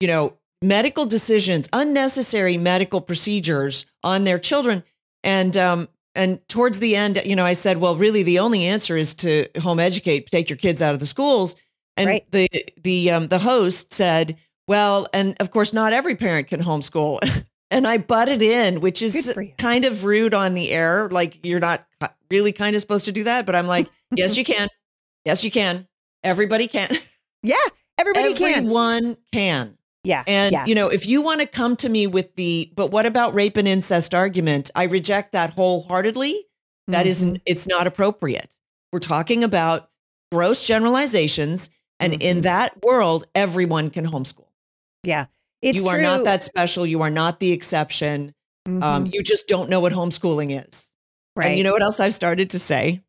you 0.00 0.08
know, 0.08 0.36
medical 0.62 1.06
decisions, 1.06 1.68
unnecessary 1.72 2.56
medical 2.56 3.00
procedures 3.00 3.86
on 4.02 4.24
their 4.24 4.38
children. 4.38 4.82
And, 5.22 5.56
um, 5.56 5.88
and 6.14 6.40
towards 6.48 6.78
the 6.80 6.96
end, 6.96 7.20
you 7.24 7.36
know, 7.36 7.44
I 7.44 7.52
said, 7.52 7.78
well, 7.78 7.96
really 7.96 8.22
the 8.22 8.38
only 8.38 8.64
answer 8.64 8.96
is 8.96 9.14
to 9.16 9.46
home 9.60 9.78
educate, 9.80 10.26
take 10.30 10.48
your 10.48 10.56
kids 10.56 10.80
out 10.80 10.94
of 10.94 11.00
the 11.00 11.06
schools. 11.06 11.56
And 11.96 12.06
Right. 12.08 12.30
the, 12.30 12.48
the, 12.82 13.10
um, 13.10 13.26
the 13.28 13.38
host 13.38 13.92
said, 13.92 14.36
well, 14.68 15.06
and 15.12 15.36
of 15.40 15.50
course, 15.50 15.72
not 15.72 15.92
every 15.92 16.14
parent 16.16 16.48
can 16.48 16.62
homeschool. 16.62 17.20
and 17.70 17.86
I 17.86 17.98
butted 17.98 18.42
in, 18.42 18.80
which 18.80 19.02
is 19.02 19.14
Good 19.26 19.34
for 19.34 19.42
you. 19.42 19.52
kind 19.58 19.84
of 19.84 20.04
rude 20.04 20.34
on 20.34 20.54
the 20.54 20.70
air. 20.70 21.08
Like 21.10 21.44
you're 21.44 21.60
not 21.60 21.86
really 22.30 22.52
kind 22.52 22.74
of 22.74 22.80
supposed 22.80 23.04
to 23.06 23.12
do 23.12 23.24
that. 23.24 23.46
But 23.46 23.54
I'm 23.54 23.66
like, 23.66 23.88
yes, 24.14 24.36
you 24.36 24.44
can. 24.44 24.68
Yes, 25.24 25.44
you 25.44 25.50
can. 25.50 25.86
Everybody 26.24 26.68
can. 26.68 26.88
Yeah, 27.42 27.54
everybody 27.96 28.34
can. 28.34 28.54
Everyone 28.64 29.16
can. 29.32 29.78
Yeah, 30.06 30.22
And, 30.28 30.52
yeah, 30.52 30.64
you 30.66 30.74
know, 30.76 30.88
if 30.88 31.04
you 31.06 31.20
want 31.20 31.40
to 31.40 31.46
come 31.46 31.74
to 31.76 31.88
me 31.88 32.06
with 32.06 32.34
the, 32.36 32.72
but 32.76 32.92
what 32.92 33.06
about 33.06 33.34
rape 33.34 33.56
and 33.56 33.66
incest 33.66 34.14
argument? 34.14 34.70
I 34.76 34.84
reject 34.84 35.32
that 35.32 35.50
wholeheartedly. 35.54 36.44
That 36.86 37.06
is, 37.06 37.24
Mhm. 37.24 37.40
it's 37.44 37.66
not 37.66 37.88
appropriate. 37.88 38.54
We're 38.92 39.00
talking 39.00 39.42
about 39.42 39.90
gross 40.30 40.64
generalizations. 40.64 41.70
And 41.98 42.22
in 42.22 42.38
Mhm. 42.38 42.42
that 42.42 42.84
world, 42.84 43.26
everyone 43.34 43.90
can 43.90 44.06
homeschool. 44.06 44.46
yeah. 45.02 45.26
It's 45.62 45.78
you 45.78 45.88
are 45.88 45.94
true. 45.94 46.02
not 46.02 46.24
that 46.24 46.44
special. 46.44 46.86
You 46.86 47.00
are 47.02 47.10
not 47.10 47.40
the 47.40 47.50
exception. 47.50 48.34
Um, 48.66 48.82
Mhm. 48.82 49.14
you 49.14 49.22
just 49.22 49.48
don't 49.48 49.68
know 49.70 49.80
what 49.80 49.92
homeschooling 49.92 50.50
is. 50.68 50.92
right. 51.34 51.48
And 51.48 51.58
you 51.58 51.64
know 51.64 51.72
what 51.72 51.82
else 51.82 51.98
I've 51.98 52.14
started 52.14 52.50
to 52.50 52.58
say? 52.58 53.02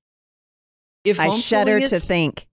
If 1.03 1.19
I 1.19 1.29
shudder 1.29 1.77
is, 1.77 1.91
to 1.91 1.99
think. 1.99 2.47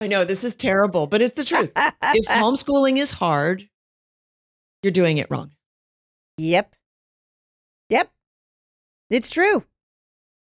I 0.00 0.06
know 0.08 0.24
this 0.24 0.44
is 0.44 0.54
terrible, 0.54 1.06
but 1.06 1.22
it's 1.22 1.34
the 1.34 1.44
truth. 1.44 1.70
if 1.76 2.26
homeschooling 2.28 2.98
is 2.98 3.12
hard, 3.12 3.68
you're 4.86 4.92
doing 4.92 5.18
it 5.18 5.26
wrong. 5.30 5.50
Yep. 6.38 6.76
Yep. 7.90 8.08
It's 9.10 9.30
true. 9.30 9.64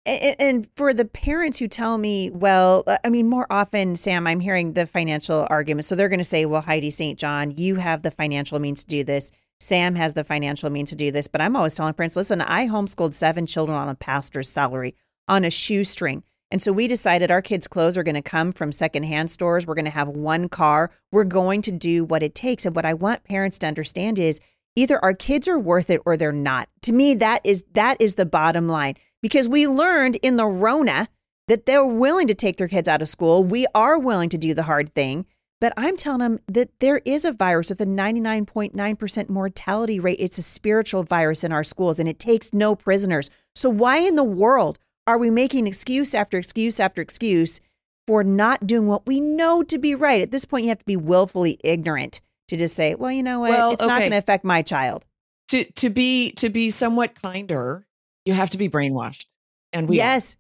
A- 0.05 0.31
a- 0.31 0.35
And 0.37 0.67
for 0.75 0.93
the 0.93 1.05
parents 1.05 1.59
who 1.59 1.69
tell 1.69 1.97
me, 1.97 2.29
well, 2.29 2.83
uh, 2.87 2.97
I 3.05 3.09
mean, 3.09 3.29
more 3.29 3.47
often, 3.49 3.95
Sam, 3.95 4.27
I'm 4.27 4.41
hearing 4.41 4.73
the 4.73 4.85
financial 4.85 5.47
argument. 5.49 5.85
So 5.85 5.95
they're 5.95 6.09
going 6.09 6.19
to 6.19 6.25
say, 6.25 6.45
well, 6.45 6.59
Heidi 6.59 6.89
St. 6.91 7.17
John, 7.17 7.51
you 7.51 7.75
have 7.75 8.01
the 8.01 8.11
financial 8.11 8.59
means 8.59 8.83
to 8.83 8.89
do 8.89 9.05
this. 9.05 9.31
Sam 9.61 9.95
has 9.95 10.13
the 10.13 10.25
financial 10.25 10.69
means 10.69 10.89
to 10.89 10.97
do 10.97 11.09
this. 11.09 11.29
But 11.29 11.39
I'm 11.39 11.55
always 11.55 11.73
telling 11.73 11.93
parents, 11.93 12.17
listen, 12.17 12.41
I 12.41 12.67
homeschooled 12.67 13.13
seven 13.13 13.45
children 13.45 13.77
on 13.77 13.87
a 13.87 13.95
pastor's 13.95 14.49
salary 14.49 14.93
on 15.29 15.45
a 15.45 15.49
shoestring. 15.49 16.23
And 16.51 16.61
so 16.61 16.71
we 16.71 16.87
decided 16.87 17.31
our 17.31 17.41
kids' 17.41 17.67
clothes 17.67 17.97
are 17.97 18.03
going 18.03 18.15
to 18.15 18.21
come 18.21 18.51
from 18.51 18.71
secondhand 18.71 19.31
stores. 19.31 19.65
We're 19.65 19.73
going 19.73 19.85
to 19.85 19.91
have 19.91 20.09
one 20.09 20.49
car. 20.49 20.91
We're 21.11 21.23
going 21.23 21.61
to 21.63 21.71
do 21.71 22.05
what 22.05 22.21
it 22.21 22.35
takes. 22.35 22.65
And 22.65 22.75
what 22.75 22.85
I 22.85 22.93
want 22.93 23.23
parents 23.23 23.57
to 23.59 23.67
understand 23.67 24.19
is 24.19 24.39
either 24.75 25.03
our 25.03 25.13
kids 25.13 25.47
are 25.47 25.59
worth 25.59 25.89
it 25.89 26.01
or 26.05 26.15
they're 26.15 26.31
not. 26.31 26.69
To 26.83 26.93
me, 26.93 27.15
that 27.15 27.41
is 27.43 27.63
that 27.73 27.99
is 27.99 28.15
the 28.15 28.25
bottom 28.25 28.67
line. 28.67 28.95
Because 29.21 29.49
we 29.49 29.67
learned 29.67 30.17
in 30.17 30.35
the 30.35 30.45
Rona 30.45 31.07
that 31.47 31.65
they're 31.65 31.85
willing 31.85 32.27
to 32.27 32.33
take 32.33 32.57
their 32.57 32.67
kids 32.67 32.87
out 32.87 33.01
of 33.01 33.07
school. 33.07 33.43
We 33.43 33.65
are 33.73 33.99
willing 33.99 34.29
to 34.29 34.37
do 34.37 34.53
the 34.53 34.63
hard 34.63 34.93
thing. 34.93 35.25
But 35.59 35.73
I'm 35.77 35.95
telling 35.95 36.19
them 36.19 36.39
that 36.49 36.77
there 36.81 37.01
is 37.05 37.23
a 37.23 37.31
virus 37.31 37.69
with 37.69 37.79
a 37.79 37.85
99.9% 37.85 39.29
mortality 39.29 39.97
rate. 39.97 40.17
It's 40.19 40.37
a 40.37 40.41
spiritual 40.41 41.03
virus 41.03 41.43
in 41.43 41.53
our 41.53 41.63
schools 41.63 41.99
and 41.99 42.09
it 42.09 42.19
takes 42.19 42.53
no 42.53 42.75
prisoners. 42.75 43.29
So, 43.55 43.69
why 43.69 43.99
in 43.99 44.17
the 44.17 44.25
world 44.25 44.77
are 45.07 45.17
we 45.17 45.29
making 45.29 45.67
excuse 45.67 46.15
after 46.15 46.37
excuse 46.37 46.79
after 46.79 47.01
excuse 47.01 47.59
for 48.07 48.23
not 48.23 48.67
doing 48.67 48.87
what 48.87 49.05
we 49.05 49.19
know 49.19 49.63
to 49.63 49.77
be 49.77 49.95
right? 49.95 50.21
At 50.21 50.31
this 50.31 50.45
point, 50.45 50.63
you 50.63 50.69
have 50.69 50.79
to 50.79 50.85
be 50.85 50.97
willfully 50.97 51.57
ignorant 51.63 52.21
to 52.49 52.57
just 52.57 52.75
say, 52.75 52.95
well, 52.95 53.11
you 53.11 53.23
know 53.23 53.39
what? 53.39 53.49
Well, 53.49 53.71
it's 53.71 53.81
not 53.81 53.99
going 53.99 54.11
to 54.11 54.17
affect 54.17 54.43
my 54.43 54.61
child. 54.61 55.05
To 55.49 55.63
to 55.63 55.89
be 55.89 56.31
to 56.33 56.49
be 56.49 56.69
somewhat 56.69 57.21
kinder, 57.21 57.85
you 58.25 58.33
have 58.33 58.49
to 58.51 58.57
be 58.57 58.69
brainwashed. 58.69 59.25
And 59.71 59.89
we 59.89 59.97
are. 59.97 60.03
yes. 60.03 60.37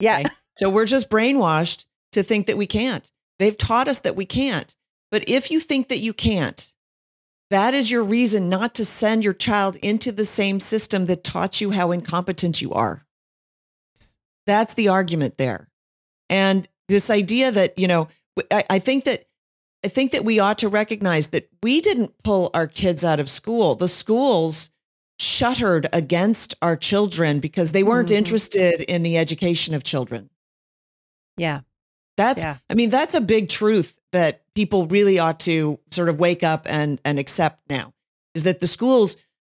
Yeah. 0.00 0.20
Okay? 0.20 0.30
So 0.54 0.70
we're 0.70 0.86
just 0.86 1.10
brainwashed 1.10 1.84
to 2.12 2.22
think 2.22 2.46
that 2.46 2.56
we 2.56 2.66
can't. 2.66 3.10
They've 3.38 3.56
taught 3.56 3.88
us 3.88 4.00
that 4.00 4.16
we 4.16 4.24
can't. 4.24 4.74
But 5.10 5.28
if 5.28 5.50
you 5.50 5.60
think 5.60 5.88
that 5.88 5.98
you 5.98 6.12
can't, 6.12 6.72
that 7.50 7.74
is 7.74 7.90
your 7.90 8.02
reason 8.02 8.48
not 8.48 8.74
to 8.74 8.84
send 8.84 9.22
your 9.22 9.34
child 9.34 9.76
into 9.76 10.10
the 10.12 10.24
same 10.24 10.58
system 10.60 11.06
that 11.06 11.24
taught 11.24 11.60
you 11.60 11.70
how 11.70 11.92
incompetent 11.92 12.60
you 12.60 12.72
are. 12.72 13.05
That's 14.46 14.74
the 14.74 14.88
argument 14.88 15.36
there. 15.38 15.68
And 16.30 16.66
this 16.88 17.10
idea 17.10 17.50
that, 17.52 17.78
you 17.78 17.88
know, 17.88 18.08
I, 18.50 18.64
I 18.70 18.78
think 18.78 19.04
that 19.04 19.26
I 19.84 19.88
think 19.88 20.10
that 20.12 20.24
we 20.24 20.40
ought 20.40 20.58
to 20.58 20.68
recognize 20.68 21.28
that 21.28 21.48
we 21.62 21.80
didn't 21.80 22.12
pull 22.24 22.50
our 22.54 22.66
kids 22.66 23.04
out 23.04 23.20
of 23.20 23.28
school. 23.30 23.74
The 23.76 23.86
schools 23.88 24.70
shuttered 25.20 25.86
against 25.92 26.54
our 26.60 26.76
children 26.76 27.38
because 27.40 27.72
they 27.72 27.82
weren't 27.82 28.08
Mhm. 28.08 28.16
interested 28.16 28.80
in 28.82 29.02
the 29.02 29.16
education 29.16 29.74
of 29.74 29.84
children. 29.84 30.30
Yeah. 31.36 31.60
That's, 32.16 32.42
Yeah. 32.42 32.58
I 32.68 32.74
mean, 32.74 32.90
that's 32.90 33.14
a 33.14 33.20
big 33.20 33.48
truth 33.48 34.00
that 34.12 34.42
people 34.54 34.86
really 34.86 35.18
ought 35.18 35.38
to 35.40 35.78
sort 35.90 36.08
of 36.08 36.18
wake 36.18 36.42
up 36.42 36.66
and 36.68 37.00
and 37.04 37.18
accept 37.18 37.60
now 37.68 37.92
is 38.34 38.44
that 38.44 38.60
the 38.60 38.66
schools, 38.66 39.16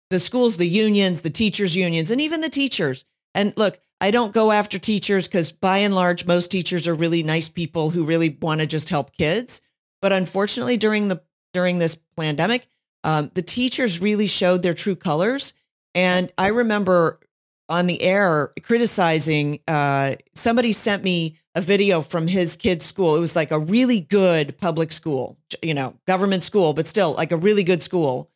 the 0.10 0.20
schools, 0.20 0.58
the 0.58 0.68
unions, 0.68 1.22
the 1.22 1.30
teachers 1.30 1.76
unions, 1.76 2.12
and 2.12 2.20
even 2.22 2.42
the 2.42 2.50
teachers. 2.50 3.06
And 3.34 3.54
look, 3.58 3.80
I 4.02 4.12
don't 4.12 4.34
go 4.34 4.52
after 4.52 4.80
teachers 4.80 5.28
because 5.28 5.52
by 5.52 5.80
and 5.80 5.94
large, 5.94 6.26
most 6.26 6.52
teachers 6.52 6.88
are 6.88 6.96
really 6.96 7.24
nice 7.24 7.50
people 7.50 7.90
who 7.90 8.06
really 8.06 8.38
want 8.42 8.62
to 8.62 8.68
just 8.68 8.90
help 8.90 9.12
kids. 9.12 9.62
But 10.02 10.14
unfortunately, 10.14 10.78
during 10.78 11.10
the 11.10 11.22
during 11.54 11.80
this 11.80 11.98
pandemic, 12.16 12.68
um, 13.04 13.32
the 13.34 13.42
teachers 13.42 14.00
really 14.00 14.28
showed 14.28 14.62
their 14.62 14.74
true 14.74 14.96
colors. 14.96 15.54
And 15.96 16.32
I 16.38 16.48
remember 16.48 17.20
on 17.68 17.88
the 17.88 18.02
air 18.02 18.52
criticizing 18.64 19.60
uh, 19.68 20.16
somebody 20.34 20.72
sent 20.72 21.04
me 21.04 21.38
a 21.56 21.62
video 21.62 22.02
from 22.02 22.28
his 22.28 22.56
kid's 22.56 22.86
school. 22.86 23.16
It 23.16 23.20
was 23.20 23.36
like 23.36 23.52
a 23.52 23.60
really 23.60 24.00
good 24.00 24.58
public 24.58 24.92
school, 24.92 25.38
you 25.62 25.74
know, 25.74 25.96
government 26.08 26.44
school, 26.44 26.74
but 26.74 26.86
still 26.86 27.14
like 27.14 27.32
a 27.32 27.38
really 27.38 27.64
good 27.64 27.82
school 27.82 28.30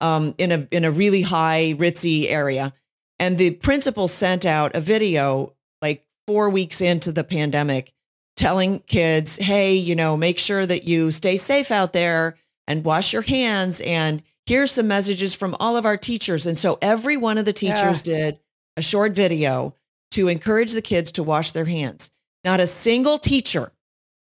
um, 0.00 0.34
in 0.38 0.52
a 0.52 0.68
in 0.70 0.84
a 0.84 0.90
really 0.90 1.22
high 1.22 1.74
ritzy 1.76 2.30
area. 2.30 2.72
And 3.18 3.38
the 3.38 3.52
principal 3.52 4.08
sent 4.08 4.46
out 4.46 4.76
a 4.76 4.80
video 4.80 5.54
like 5.82 6.04
four 6.26 6.50
weeks 6.50 6.80
into 6.80 7.12
the 7.12 7.24
pandemic 7.24 7.92
telling 8.36 8.78
kids, 8.80 9.36
hey, 9.36 9.74
you 9.74 9.96
know, 9.96 10.16
make 10.16 10.38
sure 10.38 10.64
that 10.64 10.84
you 10.84 11.10
stay 11.10 11.36
safe 11.36 11.70
out 11.70 11.92
there 11.92 12.36
and 12.68 12.84
wash 12.84 13.12
your 13.12 13.22
hands. 13.22 13.80
And 13.80 14.22
here's 14.46 14.70
some 14.70 14.86
messages 14.88 15.34
from 15.34 15.56
all 15.58 15.76
of 15.76 15.84
our 15.84 15.96
teachers. 15.96 16.46
And 16.46 16.56
so 16.56 16.78
every 16.80 17.16
one 17.16 17.38
of 17.38 17.44
the 17.44 17.52
teachers 17.52 18.06
yeah. 18.06 18.14
did 18.14 18.38
a 18.76 18.82
short 18.82 19.12
video 19.12 19.74
to 20.12 20.28
encourage 20.28 20.72
the 20.72 20.82
kids 20.82 21.12
to 21.12 21.22
wash 21.22 21.50
their 21.50 21.64
hands. 21.64 22.10
Not 22.44 22.60
a 22.60 22.66
single 22.66 23.18
teacher, 23.18 23.72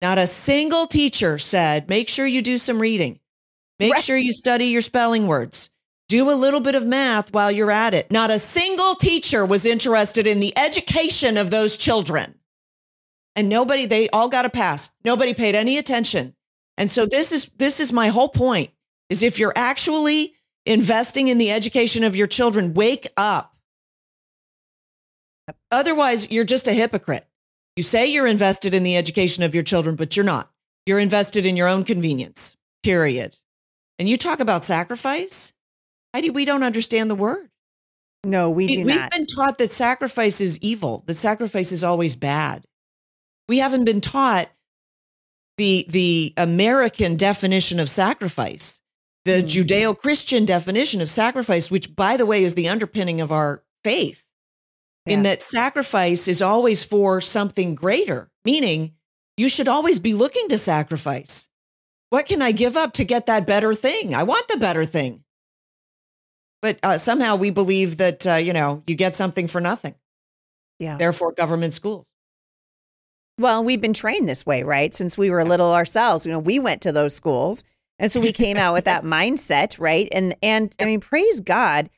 not 0.03 0.19
a 0.19 0.26
single 0.26 0.87
teacher 0.87 1.38
said, 1.38 1.88
make 1.88 2.11
sure 2.11 2.26
you 2.26 2.43
do 2.43 2.59
some 2.59 2.79
reading. 2.79 3.21
Make 3.81 3.95
right. 3.95 4.03
sure 4.03 4.17
you 4.17 4.33
study 4.33 4.67
your 4.67 4.83
spelling 4.83 5.26
words. 5.26 5.71
Do 6.08 6.30
a 6.30 6.34
little 6.34 6.61
bit 6.61 6.75
of 6.75 6.87
math 6.87 7.32
while 7.32 7.50
you're 7.50 7.70
at 7.70 7.94
it. 7.94 8.11
Not 8.11 8.30
a 8.30 8.38
single 8.38 8.94
teacher 8.94 9.44
was 9.46 9.64
interested 9.64 10.26
in 10.26 10.40
the 10.40 10.56
education 10.56 11.37
of 11.37 11.50
those 11.50 11.76
children. 11.76 12.34
And 13.37 13.49
nobody, 13.49 13.87
they 13.87 14.08
all 14.11 14.28
got 14.28 14.44
a 14.44 14.50
pass. 14.50 14.90
Nobody 15.04 15.34
paid 15.34 15.54
any 15.54 15.78
attention. 15.78 16.34
And 16.76 16.90
so 16.90 17.06
this 17.06 17.32
is 17.32 17.50
this 17.56 17.80
is 17.80 17.92
my 17.92 18.08
whole 18.08 18.28
point 18.28 18.70
is 19.08 19.23
if 19.23 19.38
you're 19.38 19.52
actually 19.56 20.34
investing 20.66 21.28
in 21.28 21.38
the 21.38 21.50
education 21.50 22.04
of 22.04 22.16
your 22.16 22.26
children, 22.26 22.75
wake 22.75 23.08
up. 23.16 23.56
Otherwise, 25.70 26.30
you're 26.30 26.44
just 26.44 26.68
a 26.68 26.73
hypocrite. 26.73 27.26
You 27.76 27.82
say 27.82 28.06
you're 28.06 28.26
invested 28.26 28.75
in 28.75 28.82
the 28.82 28.96
education 28.96 29.42
of 29.42 29.54
your 29.54 29.64
children, 29.64 29.96
but 29.96 30.16
you're 30.16 30.25
not. 30.25 30.50
You're 30.87 31.00
invested 31.00 31.46
in 31.46 31.56
your 31.56 31.68
own 31.68 31.84
convenience. 31.84 32.56
Period. 32.82 33.37
And 33.99 34.08
you 34.08 34.16
talk 34.16 34.40
about 34.40 34.64
sacrifice? 34.64 35.53
Heidi, 36.14 36.30
we 36.30 36.44
don't 36.44 36.62
understand 36.62 37.11
the 37.11 37.16
word. 37.16 37.49
No, 38.25 38.49
we 38.49 38.68
do 38.68 38.85
We've 38.85 38.97
not. 38.97 39.11
been 39.11 39.26
taught 39.26 39.59
that 39.59 39.73
sacrifice 39.73 40.40
is 40.40 40.59
evil, 40.61 41.02
that 41.06 41.14
sacrifice 41.14 41.73
is 41.73 41.83
always 41.83 42.14
bad. 42.16 42.64
We 43.49 43.59
haven't 43.59 43.85
been 43.85 44.00
taught 44.00 44.49
the 45.59 45.87
the 45.88 46.33
American 46.37 47.16
definition 47.16 47.80
of 47.80 47.90
sacrifice, 47.90 48.80
the 49.25 49.42
mm. 49.42 49.49
Judeo-Christian 49.49 50.44
definition 50.44 51.00
of 51.00 51.11
sacrifice, 51.11 51.71
which 51.71 51.94
by 51.94 52.16
the 52.16 52.26
way 52.26 52.44
is 52.44 52.54
the 52.54 52.68
underpinning 52.68 53.21
of 53.21 53.33
our 53.33 53.64
faith. 53.83 54.30
Yeah. 55.06 55.14
In 55.14 55.23
that 55.25 55.42
sacrifice 55.42 56.28
is 56.28 56.40
always 56.40 56.85
for 56.85 57.21
something 57.21 57.75
greater, 57.75 58.30
meaning 58.44 58.94
you 59.37 59.49
should 59.49 59.68
always 59.68 59.99
be 60.00 60.14
looking 60.14 60.49
to 60.49 60.59
sacrifice. 60.59 61.49
What 62.11 62.26
can 62.26 62.40
I 62.40 62.52
give 62.52 62.76
up 62.76 62.92
to 62.94 63.04
get 63.04 63.26
that 63.26 63.47
better 63.47 63.75
thing? 63.75 64.14
I 64.14 64.23
want 64.23 64.47
the 64.47 64.56
better 64.56 64.85
thing. 64.85 65.24
But 66.64 66.78
uh, 66.83 66.97
somehow 66.97 67.37
we 67.37 67.50
believe 67.50 67.99
that, 67.99 68.26
uh, 68.26 68.35
you 68.37 68.54
know, 68.54 68.83
you 68.87 68.94
get 68.94 69.14
something 69.14 69.49
for 69.49 69.61
nothing. 69.61 69.97
Yeah. 70.78 70.97
Therefore, 70.97 71.33
government 71.33 71.75
schools. 71.75 72.06
Well, 73.38 73.62
we've 73.62 73.83
been 73.83 73.92
trained 73.92 74.30
this 74.30 74.47
way, 74.47 74.62
right? 74.62 74.94
Since 74.94 75.18
we 75.18 75.28
were 75.28 75.44
little 75.44 75.75
ourselves. 75.75 76.25
You 76.25 76.33
know, 76.33 76.38
we 76.38 76.59
went 76.59 76.80
to 76.80 76.90
those 76.90 77.14
schools. 77.14 77.64
And 77.99 78.11
so 78.11 78.18
we 78.18 78.33
came 78.33 78.56
out 78.56 78.73
with 78.73 78.87
that 78.87 79.04
mindset, 79.04 79.78
right? 79.78 80.09
And 80.11 80.37
and 80.42 80.75
I 80.80 80.87
mean, 80.87 81.00
praise 81.00 81.40
God 81.40 81.90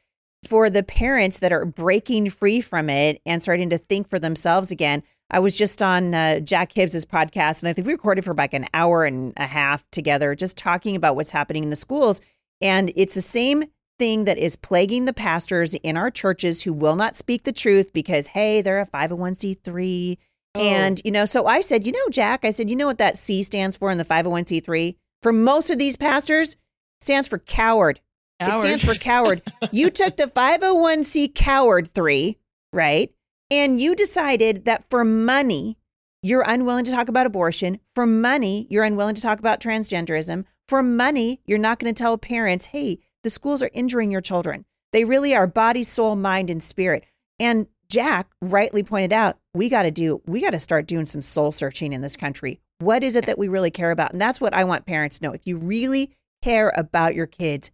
for 0.44 0.68
the 0.68 0.82
parents 0.82 1.38
that 1.38 1.52
are 1.52 1.64
breaking 1.64 2.30
free 2.30 2.60
from 2.60 2.90
it 2.90 3.22
and 3.24 3.40
starting 3.40 3.70
to 3.70 3.78
think 3.78 4.08
for 4.08 4.18
themselves 4.18 4.72
again. 4.72 5.04
I 5.30 5.38
was 5.38 5.56
just 5.56 5.80
on 5.80 6.12
uh, 6.12 6.40
Jack 6.40 6.72
Hibbs's 6.72 7.06
podcast, 7.06 7.62
and 7.62 7.68
I 7.68 7.72
think 7.72 7.86
we 7.86 7.92
recorded 7.92 8.24
for 8.24 8.34
like 8.34 8.52
an 8.52 8.66
hour 8.74 9.04
and 9.04 9.32
a 9.36 9.46
half 9.46 9.88
together, 9.92 10.34
just 10.34 10.58
talking 10.58 10.96
about 10.96 11.14
what's 11.14 11.30
happening 11.30 11.62
in 11.62 11.70
the 11.70 11.76
schools. 11.76 12.20
And 12.60 12.90
it's 12.96 13.14
the 13.14 13.20
same 13.20 13.62
thing 13.98 14.24
that 14.24 14.38
is 14.38 14.56
plaguing 14.56 15.04
the 15.04 15.12
pastors 15.12 15.74
in 15.74 15.96
our 15.96 16.10
churches 16.10 16.62
who 16.62 16.72
will 16.72 16.96
not 16.96 17.16
speak 17.16 17.44
the 17.44 17.52
truth 17.52 17.92
because, 17.92 18.28
hey, 18.28 18.62
they're 18.62 18.80
a 18.80 18.86
501c3 18.86 20.18
Oh. 20.56 20.60
And, 20.60 21.00
you 21.04 21.10
know, 21.10 21.26
so 21.26 21.46
I 21.46 21.60
said, 21.60 21.86
you 21.86 21.92
know, 21.92 22.08
Jack, 22.10 22.44
I 22.44 22.50
said, 22.50 22.70
you 22.70 22.76
know 22.76 22.86
what 22.86 22.98
that 22.98 23.16
C 23.16 23.42
stands 23.42 23.76
for 23.76 23.90
in 23.90 23.98
the 23.98 24.04
501c3? 24.04 24.96
For 25.22 25.32
most 25.32 25.70
of 25.70 25.78
these 25.78 25.96
pastors, 25.96 26.56
stands 27.00 27.28
for 27.28 27.38
coward. 27.38 28.00
coward. 28.40 28.54
It 28.54 28.60
stands 28.60 28.84
for 28.84 28.94
coward. 28.94 29.42
you 29.72 29.90
took 29.90 30.16
the 30.16 30.24
501c 30.24 31.34
coward 31.34 31.88
three, 31.88 32.38
right? 32.72 33.12
And 33.50 33.80
you 33.80 33.94
decided 33.94 34.64
that 34.64 34.88
for 34.88 35.04
money, 35.04 35.76
you're 36.22 36.44
unwilling 36.46 36.84
to 36.86 36.90
talk 36.90 37.08
about 37.08 37.26
abortion. 37.26 37.78
For 37.94 38.06
money, 38.06 38.66
you're 38.70 38.84
unwilling 38.84 39.14
to 39.14 39.22
talk 39.22 39.38
about 39.38 39.60
transgenderism. 39.60 40.44
For 40.66 40.82
money, 40.82 41.40
you're 41.44 41.58
not 41.58 41.78
going 41.78 41.94
to 41.94 41.98
tell 41.98 42.18
parents, 42.18 42.66
hey, 42.66 42.98
the 43.22 43.30
schools 43.30 43.62
are 43.62 43.70
injuring 43.72 44.10
your 44.10 44.20
children. 44.20 44.64
They 44.92 45.04
really 45.04 45.34
are 45.34 45.46
body, 45.46 45.82
soul, 45.82 46.16
mind, 46.16 46.50
and 46.50 46.62
spirit. 46.62 47.04
And 47.38 47.66
Jack 47.88 48.28
rightly 48.40 48.82
pointed 48.82 49.12
out, 49.12 49.36
we 49.54 49.68
got 49.68 49.82
to 49.82 49.90
do, 49.90 50.22
we 50.26 50.40
got 50.40 50.50
to 50.50 50.60
start 50.60 50.86
doing 50.86 51.06
some 51.06 51.22
soul 51.22 51.52
searching 51.52 51.92
in 51.92 52.00
this 52.00 52.16
country. 52.16 52.60
What 52.78 53.02
is 53.02 53.16
it 53.16 53.26
that 53.26 53.38
we 53.38 53.48
really 53.48 53.70
care 53.70 53.90
about? 53.90 54.12
And 54.12 54.20
that's 54.20 54.40
what 54.40 54.54
I 54.54 54.64
want 54.64 54.86
parents 54.86 55.18
to 55.18 55.24
know. 55.24 55.32
If 55.32 55.46
you 55.46 55.56
really 55.56 56.12
care 56.42 56.72
about 56.76 57.14
your 57.14 57.26
kids, 57.26 57.70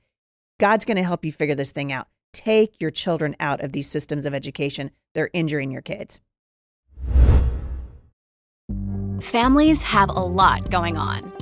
God's 0.61 0.85
going 0.85 0.97
to 0.97 1.03
help 1.03 1.25
you 1.25 1.33
figure 1.33 1.55
this 1.55 1.73
thing 1.73 1.93
out. 1.93 2.09
Take 2.33 2.81
your 2.81 2.91
children 2.91 3.37
out 3.41 3.61
of 3.63 3.73
these 3.73 3.91
systems 3.91 4.27
of 4.27 4.35
education. 4.35 4.91
They're 5.15 5.31
injuring 5.33 5.71
your 5.71 5.83
kids. 5.83 6.21
Families 9.21 9.83
have 9.83 10.09
a 10.09 10.13
lot 10.13 10.71
going 10.71 10.97
on. 10.97 11.42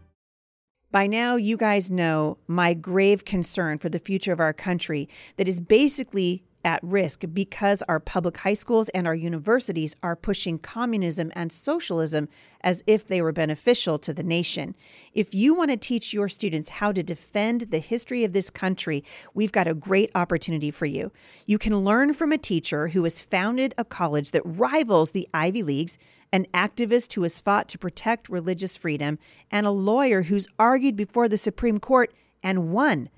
By 0.91 1.07
now, 1.07 1.37
you 1.37 1.55
guys 1.55 1.89
know 1.89 2.37
my 2.47 2.73
grave 2.73 3.23
concern 3.23 3.77
for 3.77 3.87
the 3.87 3.99
future 3.99 4.33
of 4.33 4.41
our 4.41 4.51
country 4.51 5.07
that 5.37 5.47
is 5.47 5.61
basically 5.61 6.43
at 6.63 6.83
risk 6.83 7.23
because 7.33 7.81
our 7.83 7.99
public 7.99 8.37
high 8.37 8.53
schools 8.53 8.89
and 8.89 9.07
our 9.07 9.15
universities 9.15 9.95
are 10.03 10.15
pushing 10.15 10.59
communism 10.59 11.31
and 11.33 11.51
socialism 11.51 12.27
as 12.61 12.83
if 12.85 13.07
they 13.07 13.21
were 13.21 13.31
beneficial 13.31 13.97
to 13.97 14.13
the 14.13 14.21
nation. 14.21 14.75
If 15.13 15.33
you 15.33 15.55
want 15.55 15.71
to 15.71 15.77
teach 15.77 16.13
your 16.13 16.29
students 16.29 16.69
how 16.69 16.91
to 16.91 17.01
defend 17.01 17.61
the 17.61 17.79
history 17.79 18.23
of 18.23 18.33
this 18.33 18.49
country, 18.49 19.03
we've 19.33 19.51
got 19.51 19.67
a 19.67 19.73
great 19.73 20.11
opportunity 20.13 20.71
for 20.71 20.85
you. 20.85 21.11
You 21.47 21.57
can 21.57 21.79
learn 21.79 22.13
from 22.13 22.31
a 22.31 22.37
teacher 22.37 22.89
who 22.89 23.03
has 23.05 23.21
founded 23.21 23.73
a 23.77 23.85
college 23.85 24.31
that 24.31 24.43
rivals 24.45 25.11
the 25.11 25.27
Ivy 25.33 25.63
Leagues 25.63 25.97
an 26.33 26.45
activist 26.53 27.13
who 27.13 27.23
has 27.23 27.39
fought 27.39 27.67
to 27.69 27.77
protect 27.77 28.29
religious 28.29 28.77
freedom, 28.77 29.19
and 29.49 29.65
a 29.65 29.71
lawyer 29.71 30.23
who's 30.23 30.47
argued 30.57 30.95
before 30.95 31.27
the 31.27 31.37
Supreme 31.37 31.79
Court 31.79 32.13
and 32.43 32.71
won. 32.71 33.09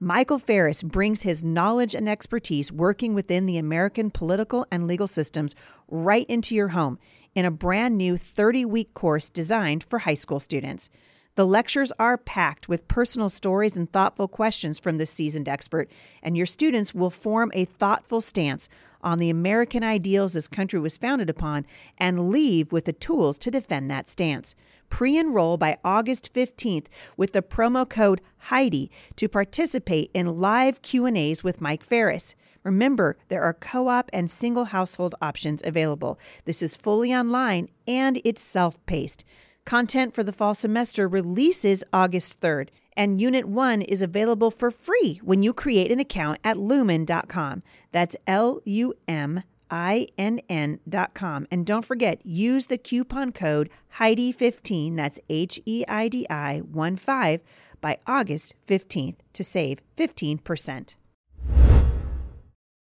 Michael 0.00 0.38
Farris 0.38 0.82
brings 0.82 1.22
his 1.22 1.44
knowledge 1.44 1.94
and 1.94 2.08
expertise 2.08 2.72
working 2.72 3.14
within 3.14 3.46
the 3.46 3.58
American 3.58 4.10
political 4.10 4.66
and 4.70 4.86
legal 4.86 5.06
systems 5.06 5.54
right 5.88 6.26
into 6.28 6.54
your 6.54 6.68
home 6.68 6.98
in 7.34 7.44
a 7.44 7.50
brand 7.50 7.96
new 7.96 8.16
30 8.16 8.64
week 8.64 8.92
course 8.94 9.28
designed 9.28 9.84
for 9.84 10.00
high 10.00 10.14
school 10.14 10.40
students. 10.40 10.90
The 11.36 11.46
lectures 11.46 11.92
are 11.98 12.16
packed 12.16 12.68
with 12.68 12.86
personal 12.86 13.28
stories 13.28 13.76
and 13.76 13.90
thoughtful 13.90 14.28
questions 14.28 14.78
from 14.78 14.98
the 14.98 15.06
seasoned 15.06 15.48
expert, 15.48 15.90
and 16.22 16.36
your 16.36 16.46
students 16.46 16.94
will 16.94 17.10
form 17.10 17.50
a 17.54 17.64
thoughtful 17.64 18.20
stance 18.20 18.68
on 19.04 19.20
the 19.20 19.30
American 19.30 19.84
ideals 19.84 20.32
this 20.32 20.48
country 20.48 20.80
was 20.80 20.98
founded 20.98 21.30
upon 21.30 21.66
and 21.98 22.30
leave 22.30 22.72
with 22.72 22.86
the 22.86 22.92
tools 22.92 23.38
to 23.38 23.50
defend 23.50 23.90
that 23.90 24.08
stance. 24.08 24.56
Pre-enroll 24.88 25.56
by 25.56 25.78
August 25.84 26.34
15th 26.34 26.86
with 27.16 27.32
the 27.32 27.42
promo 27.42 27.88
code 27.88 28.20
Heidi 28.38 28.90
to 29.16 29.28
participate 29.28 30.10
in 30.14 30.38
live 30.38 30.82
Q&As 30.82 31.44
with 31.44 31.60
Mike 31.60 31.82
Farris. 31.82 32.34
Remember, 32.64 33.16
there 33.28 33.42
are 33.42 33.54
co-op 33.54 34.08
and 34.12 34.30
single 34.30 34.66
household 34.66 35.14
options 35.20 35.62
available. 35.64 36.18
This 36.44 36.62
is 36.62 36.76
fully 36.76 37.14
online 37.14 37.68
and 37.86 38.20
it's 38.24 38.42
self-paced. 38.42 39.24
Content 39.64 40.14
for 40.14 40.22
the 40.22 40.32
fall 40.32 40.54
semester 40.54 41.08
releases 41.08 41.84
August 41.92 42.40
3rd, 42.40 42.68
and 42.96 43.20
Unit 43.20 43.46
1 43.46 43.82
is 43.82 44.02
available 44.02 44.50
for 44.50 44.70
free 44.70 45.20
when 45.22 45.42
you 45.42 45.52
create 45.52 45.90
an 45.90 46.00
account 46.00 46.38
at 46.44 46.56
luminn.com. 46.56 47.62
That's 47.92 48.16
L 48.26 48.60
U 48.64 48.94
M 49.08 49.42
I 49.70 50.06
N 50.16 50.40
N.com. 50.48 51.46
And 51.50 51.66
don't 51.66 51.84
forget, 51.84 52.24
use 52.24 52.66
the 52.66 52.78
coupon 52.78 53.32
code 53.32 53.70
Heidi15, 53.96 54.96
that's 54.96 55.20
H 55.28 55.60
E 55.66 55.84
I 55.88 56.08
D 56.08 56.26
I 56.30 56.58
1 56.58 56.96
5, 56.96 57.40
by 57.80 57.98
August 58.06 58.54
15th 58.66 59.16
to 59.32 59.44
save 59.44 59.80
15%. 59.96 60.94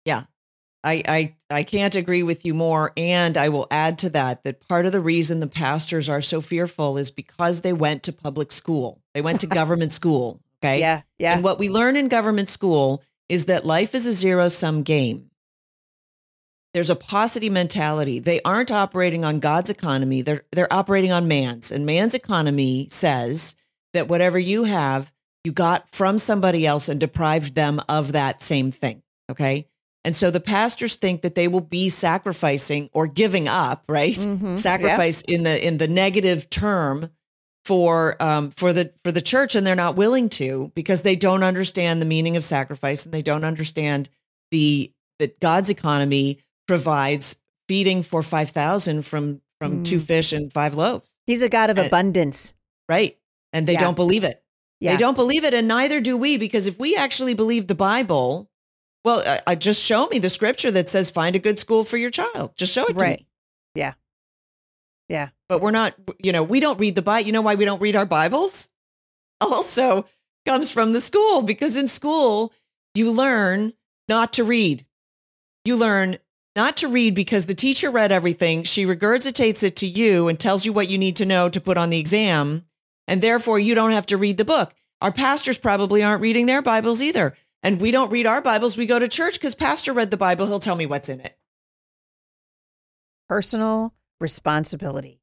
Yeah. 0.05 0.25
I, 0.89 1.03
I 1.07 1.35
I 1.51 1.63
can't 1.65 1.95
agree 1.95 2.23
with 2.23 2.47
you 2.47 2.55
more. 2.55 2.93
And 2.97 3.37
I 3.37 3.51
will 3.51 3.67
add 3.71 3.99
to 3.99 4.11
that 4.11 4.45
that 4.45 4.67
part 4.67 4.87
of 4.87 4.93
the 4.93 5.01
reason 5.01 5.41
the 5.41 5.47
pastors 5.47 6.09
are 6.09 6.23
so 6.23 6.41
fearful 6.41 6.97
is 6.97 7.11
because 7.11 7.61
they 7.61 7.73
went 7.73 8.03
to 8.05 8.13
public 8.13 8.53
school. 8.53 9.01
They 9.13 9.21
went 9.21 9.41
to 9.43 9.47
government 9.61 9.93
school. 9.93 10.41
Okay. 10.63 10.81
Yeah. 10.81 11.03
Yeah. 11.19 11.35
And 11.35 11.45
what 11.45 11.59
we 11.59 11.69
learn 11.69 11.97
in 11.97 12.09
government 12.09 12.49
school 12.49 13.03
is 13.29 13.47
that 13.47 13.67
life 13.67 13.95
is 13.95 14.07
a 14.07 14.13
zero 14.13 14.49
sum 14.49 14.83
game. 14.83 15.31
There's 16.75 16.91
a 16.91 16.97
paucity 16.97 17.51
mentality. 17.51 18.19
They 18.19 18.41
aren't 18.43 18.73
operating 18.73 19.25
on 19.25 19.41
God's 19.41 19.71
economy. 19.71 20.23
They're 20.23 20.45
they're 20.53 20.73
operating 20.73 21.13
on 21.13 21.29
man's. 21.29 21.71
And 21.71 21.85
man's 21.85 22.15
economy 22.15 22.89
says 22.91 23.55
that 23.93 24.09
whatever 24.09 24.39
you 24.39 24.65
have, 24.65 25.13
you 25.45 25.53
got 25.53 25.91
from 25.91 26.19
somebody 26.19 26.67
else 26.67 26.89
and 26.89 26.99
deprived 26.99 27.55
them 27.55 27.81
of 27.89 28.13
that 28.13 28.43
same 28.43 28.71
thing. 28.71 29.03
Okay. 29.31 29.67
And 30.05 30.15
so 30.15 30.31
the 30.31 30.41
pastors 30.41 30.97
think 30.97 31.23
that 31.23 31.35
they 31.35 31.49
will 31.49 31.61
be 31.61 31.89
sacrificing 31.89 32.89
or 32.93 33.07
giving 33.07 33.49
up, 33.49 33.85
right? 33.89 34.15
Mhm. 34.15 34.59
Sacrifice 34.59 35.23
in 35.23 35.43
the 35.43 35.67
in 35.67 35.79
the 35.79 35.89
negative 35.89 36.49
term 36.51 37.11
for 37.65 38.17
um, 38.23 38.51
for 38.51 38.73
the 38.73 38.93
for 39.05 39.13
the 39.13 39.21
church, 39.21 39.55
and 39.55 39.67
they're 39.67 39.75
not 39.75 39.97
willing 39.97 40.29
to 40.31 40.73
because 40.75 41.03
they 41.03 41.17
don't 41.17 41.43
understand 41.43 42.01
the 42.01 42.07
meaning 42.07 42.37
of 42.37 42.45
sacrifice, 42.45 43.05
and 43.05 43.13
they 43.13 43.23
don't 43.23 43.45
understand 43.45 44.09
the 44.51 44.91
that 45.19 45.41
God's 45.41 45.69
economy 45.69 46.39
provides 46.67 47.37
feeding 47.69 48.03
for 48.03 48.23
five 48.23 48.51
thousand 48.51 49.03
from 49.05 49.43
from 49.61 49.81
Mm. 49.81 49.85
two 49.85 49.99
fish 49.99 50.33
and 50.33 50.53
five 50.53 50.75
loaves, 50.77 51.17
He's 51.27 51.43
a 51.43 51.49
God 51.49 51.69
of 51.71 51.77
And- 51.79 51.89
abundance. 51.89 52.55
right? 52.89 53.19
And 53.53 53.67
they 53.67 53.73
Yeah. 53.75 53.81
don't 53.81 53.97
believe 53.97 54.23
it. 54.25 54.43
Yeah. 54.81 54.93
They 54.93 54.97
don't 54.99 55.17
believe 55.17 55.43
it, 55.45 55.53
and 55.53 55.67
neither 55.67 56.01
do 56.01 56.17
we, 56.17 56.37
because 56.39 56.67
if 56.69 56.79
we 56.79 56.97
actually 56.97 57.35
believe 57.35 57.67
the 57.67 57.75
Bible, 57.75 58.48
well, 59.09 59.23
I, 59.27 59.53
I 59.53 59.55
just 59.55 59.83
show 59.83 60.07
me 60.09 60.19
the 60.19 60.29
scripture 60.29 60.71
that 60.71 60.87
says 60.89 61.11
find 61.11 61.35
a 61.35 61.39
good 61.39 61.59
school 61.59 61.83
for 61.83 61.97
your 61.97 62.11
child. 62.11 62.53
Just 62.57 62.75
show 62.75 62.85
it 62.87 62.99
to 62.99 63.03
Right. 63.03 63.21
me. 63.21 63.27
Yeah. 63.75 63.95
Yeah. 65.09 65.31
But 65.49 65.63
we're 65.63 65.71
not, 65.71 65.95
you 66.23 66.31
know, 66.33 66.43
we 66.43 66.61
don't 66.61 66.79
read 66.79 66.95
the 66.95 67.01
Bible. 67.01 67.27
You 67.27 67.33
know 67.33 67.41
why 67.41 67.55
we 67.55 67.65
don't 67.65 67.81
read 67.81 67.97
our 67.97 68.07
Bibles? 68.07 68.69
Also 69.41 70.05
comes 70.45 70.71
from 70.71 70.93
the 70.93 71.01
school 71.01 71.43
because 71.43 71.77
in 71.77 71.87
school 71.87 72.53
you 72.95 73.11
learn 73.13 73.73
not 74.09 74.33
to 74.33 74.43
read. 74.45 74.85
You 75.65 75.77
learn 75.77 76.19
not 76.57 76.77
to 76.79 76.89
read 76.89 77.15
because 77.15 77.47
the 77.47 77.55
teacher 77.55 77.89
read 77.89 78.11
everything. 78.11 78.65
She 78.65 78.85
regurgitates 78.85 79.63
it 79.63 79.77
to 79.77 79.87
you 79.87 80.27
and 80.27 80.39
tells 80.39 80.67
you 80.67 80.73
what 80.73 80.89
you 80.89 80.99
need 80.99 81.15
to 81.17 81.25
know 81.25 81.49
to 81.49 81.61
put 81.61 81.79
on 81.79 81.91
the 81.91 82.01
exam. 82.01 82.65
And 83.07 83.23
therefore, 83.23 83.61
you 83.61 83.77
don't 83.77 83.93
have 83.93 84.07
to 84.07 84.17
read 84.17 84.39
the 84.39 84.45
book. 84.45 84.75
Our 85.01 85.13
pastors 85.13 85.57
probably 85.57 86.03
aren't 86.03 86.21
reading 86.23 86.47
their 86.47 86.61
Bibles 86.63 87.01
either. 87.01 87.37
And 87.63 87.81
we 87.81 87.91
don't 87.91 88.11
read 88.11 88.27
our 88.27 88.41
Bibles. 88.41 88.77
We 88.77 88.87
go 88.87 88.99
to 88.99 89.09
church 89.09 89.35
because 89.35 89.55
pastor 89.55 89.93
read 89.93 90.11
the 90.11 90.17
Bible. 90.17 90.47
He'll 90.47 90.59
tell 90.59 90.77
me 90.77 90.87
what's 90.87 91.09
in 91.09 91.21
it. 91.21 91.37
personal 93.29 93.95
responsibility. 94.21 95.21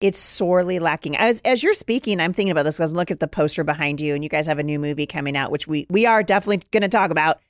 It's 0.00 0.18
sorely 0.18 0.78
lacking. 0.78 1.16
As 1.16 1.40
as 1.44 1.64
you're 1.64 1.74
speaking, 1.74 2.20
I'm 2.20 2.32
thinking 2.32 2.52
about 2.52 2.62
this. 2.62 2.78
'cause 2.78 2.90
I'm 2.90 2.94
looking 2.94 3.16
at 3.16 3.20
the 3.20 3.26
poster 3.26 3.64
behind 3.64 4.00
you, 4.00 4.14
and 4.14 4.22
you 4.22 4.30
guys 4.30 4.46
have 4.46 4.60
a 4.60 4.62
new 4.62 4.78
movie 4.78 5.06
coming 5.06 5.36
out, 5.36 5.50
which 5.50 5.66
we 5.66 5.86
we 5.90 6.06
are 6.06 6.22
definitely 6.22 6.62
going 6.70 6.82
to 6.82 6.88
talk 6.88 7.10
about. 7.10 7.40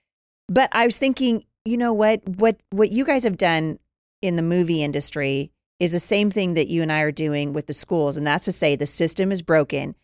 But 0.48 0.70
I 0.72 0.87
was 0.87 0.96
thinking, 0.96 1.44
you 1.66 1.77
know 1.77 1.92
what 1.92 2.27
what 2.27 2.57
what 2.70 2.90
you 2.90 3.05
guys 3.05 3.24
have 3.24 3.37
done 3.37 3.79
in 4.22 4.37
the 4.37 4.42
movie 4.42 4.83
industry 4.83 5.51
is 5.79 5.92
the 5.92 6.01
same 6.01 6.31
thing 6.31 6.55
that 6.55 6.68
you 6.68 6.81
and 6.83 6.90
I 6.90 7.03
are 7.03 7.12
doing 7.12 7.53
with 7.53 7.66
the 7.66 7.74
schools, 7.74 8.16
and 8.16 8.27
that's 8.27 8.46
to 8.46 8.53
say 8.53 8.77
the 8.77 8.87
system 8.87 9.31
is 9.31 9.42
broken, 9.42 9.94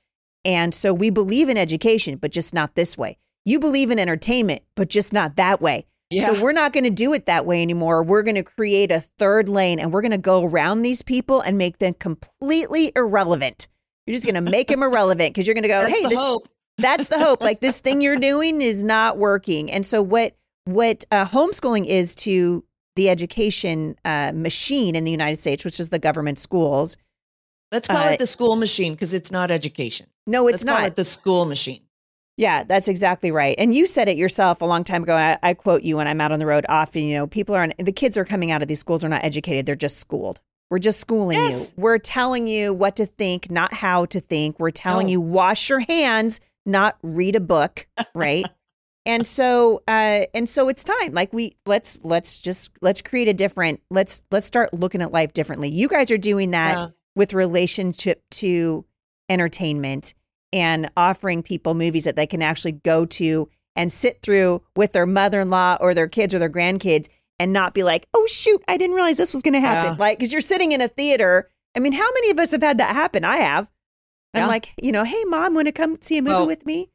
and 0.44 0.74
so 0.74 0.92
we 0.92 1.08
believe 1.08 1.48
in 1.48 1.56
education, 1.56 2.16
but 2.18 2.30
just 2.30 2.52
not 2.52 2.74
this 2.74 2.98
way. 2.98 3.16
You 3.44 3.60
believe 3.60 3.90
in 3.90 3.98
entertainment, 3.98 4.62
but 4.74 4.88
just 4.88 5.12
not 5.12 5.36
that 5.36 5.60
way. 5.60 5.86
So 6.24 6.40
we're 6.40 6.52
not 6.52 6.72
going 6.72 6.84
to 6.84 6.90
do 6.90 7.12
it 7.12 7.26
that 7.26 7.44
way 7.44 7.60
anymore. 7.60 8.04
We're 8.04 8.22
going 8.22 8.36
to 8.36 8.44
create 8.44 8.92
a 8.92 9.00
third 9.00 9.48
lane 9.48 9.80
and 9.80 9.92
we're 9.92 10.00
going 10.02 10.12
to 10.12 10.18
go 10.18 10.44
around 10.44 10.82
these 10.82 11.02
people 11.02 11.40
and 11.40 11.58
make 11.58 11.78
them 11.78 11.92
completely 11.94 12.92
irrelevant. 12.94 13.66
You're 14.06 14.14
just 14.14 14.24
going 14.24 14.36
to 14.36 14.50
make 14.50 14.68
them 14.68 14.82
irrelevant 14.84 15.34
because 15.34 15.46
you're 15.46 15.54
going 15.54 15.62
to 15.62 15.68
go, 15.68 15.80
That's 15.80 15.92
"Hey, 15.96 16.02
the 16.04 16.10
this, 16.10 16.20
hope. 16.20 16.48
that's 16.78 17.08
the 17.08 17.18
hope. 17.18 17.42
Like 17.42 17.58
this 17.58 17.80
thing 17.80 18.00
you're 18.00 18.18
doing 18.20 18.62
is 18.62 18.84
not 18.84 19.18
working." 19.18 19.72
And 19.72 19.84
so 19.84 20.02
what 20.02 20.36
what 20.66 21.04
uh, 21.10 21.24
homeschooling 21.24 21.86
is 21.86 22.14
to 22.16 22.64
the 22.94 23.10
education 23.10 23.96
uh, 24.04 24.30
machine 24.34 24.94
in 24.94 25.02
the 25.04 25.10
United 25.10 25.38
States, 25.38 25.64
which 25.64 25.80
is 25.80 25.88
the 25.88 25.98
government 25.98 26.38
schools. 26.38 26.96
Let's 27.72 27.88
call 27.88 28.06
Uh, 28.06 28.10
it 28.10 28.18
the 28.20 28.26
school 28.26 28.54
machine 28.54 28.92
because 28.92 29.14
it's 29.14 29.32
not 29.32 29.50
education. 29.50 30.06
No, 30.28 30.46
it's 30.46 30.62
Let's 30.62 30.64
call 30.64 30.78
not. 30.82 30.86
it 30.86 30.96
the 30.96 31.04
school 31.04 31.44
machine. 31.44 31.80
Yeah, 32.36 32.64
that's 32.64 32.88
exactly 32.88 33.30
right. 33.30 33.54
And 33.58 33.72
you 33.74 33.86
said 33.86 34.08
it 34.08 34.16
yourself 34.16 34.60
a 34.60 34.64
long 34.64 34.82
time 34.82 35.04
ago. 35.04 35.16
And 35.16 35.38
I, 35.42 35.50
I 35.50 35.54
quote 35.54 35.82
you 35.82 35.98
when 35.98 36.08
I'm 36.08 36.20
out 36.20 36.32
on 36.32 36.40
the 36.40 36.46
road 36.46 36.66
often. 36.68 37.02
You 37.04 37.16
know, 37.16 37.26
people 37.28 37.54
aren't, 37.54 37.76
the 37.78 37.92
kids 37.92 38.16
are 38.16 38.24
coming 38.24 38.50
out 38.50 38.60
of 38.62 38.68
these 38.68 38.80
schools 38.80 39.04
are 39.04 39.08
not 39.08 39.22
educated. 39.24 39.66
They're 39.66 39.74
just 39.76 39.98
schooled. 39.98 40.40
We're 40.70 40.80
just 40.80 41.00
schooling 41.00 41.38
Yes. 41.38 41.72
you. 41.76 41.82
We're 41.82 41.98
telling 41.98 42.48
you 42.48 42.72
what 42.72 42.96
to 42.96 43.06
think, 43.06 43.50
not 43.50 43.72
how 43.74 44.06
to 44.06 44.18
think. 44.18 44.58
We're 44.58 44.70
telling 44.70 45.06
No. 45.06 45.12
you 45.12 45.20
wash 45.20 45.68
your 45.68 45.80
hands, 45.80 46.40
not 46.66 46.96
read 47.02 47.36
a 47.36 47.40
book, 47.40 47.86
right? 48.14 48.46
and 49.06 49.24
so, 49.26 49.82
uh, 49.86 50.22
and 50.34 50.48
so 50.48 50.68
it's 50.68 50.82
time. 50.82 51.12
Like 51.12 51.32
we 51.32 51.52
let's 51.66 52.00
let's 52.02 52.40
just 52.40 52.72
let's 52.80 53.02
create 53.02 53.28
a 53.28 53.34
different. 53.34 53.80
Let's 53.90 54.22
let's 54.32 54.46
start 54.46 54.72
looking 54.74 55.02
at 55.02 55.12
life 55.12 55.34
differently. 55.34 55.68
You 55.68 55.86
guys 55.86 56.10
are 56.10 56.18
doing 56.18 56.50
that 56.52 56.74
Yeah. 56.76 56.88
with 57.14 57.34
relationship 57.34 58.22
to 58.32 58.84
entertainment 59.28 60.14
and 60.54 60.88
offering 60.96 61.42
people 61.42 61.74
movies 61.74 62.04
that 62.04 62.16
they 62.16 62.26
can 62.26 62.40
actually 62.40 62.72
go 62.72 63.04
to 63.04 63.48
and 63.76 63.90
sit 63.92 64.22
through 64.22 64.62
with 64.76 64.92
their 64.92 65.04
mother-in-law 65.04 65.78
or 65.80 65.92
their 65.94 66.06
kids 66.08 66.32
or 66.34 66.38
their 66.38 66.48
grandkids 66.48 67.08
and 67.40 67.52
not 67.52 67.74
be 67.74 67.82
like, 67.82 68.06
"Oh 68.14 68.26
shoot, 68.30 68.62
I 68.68 68.76
didn't 68.76 68.94
realize 68.94 69.16
this 69.16 69.32
was 69.34 69.42
going 69.42 69.54
to 69.54 69.60
happen." 69.60 69.94
Yeah. 69.94 69.98
Like 69.98 70.20
cuz 70.20 70.32
you're 70.32 70.40
sitting 70.40 70.70
in 70.72 70.80
a 70.80 70.86
theater. 70.88 71.50
I 71.76 71.80
mean, 71.80 71.92
how 71.92 72.08
many 72.14 72.30
of 72.30 72.38
us 72.38 72.52
have 72.52 72.62
had 72.62 72.78
that 72.78 72.94
happen? 72.94 73.24
I 73.24 73.38
have. 73.38 73.68
I'm 74.32 74.42
Yeah. 74.42 74.46
like, 74.46 74.72
you 74.80 74.92
know, 74.92 75.02
"Hey 75.04 75.24
mom, 75.24 75.54
want 75.54 75.66
to 75.66 75.72
come 75.72 75.98
see 76.00 76.18
a 76.18 76.22
movie 76.22 76.34
Well, 76.34 76.46
with 76.46 76.64
me?" 76.64 76.90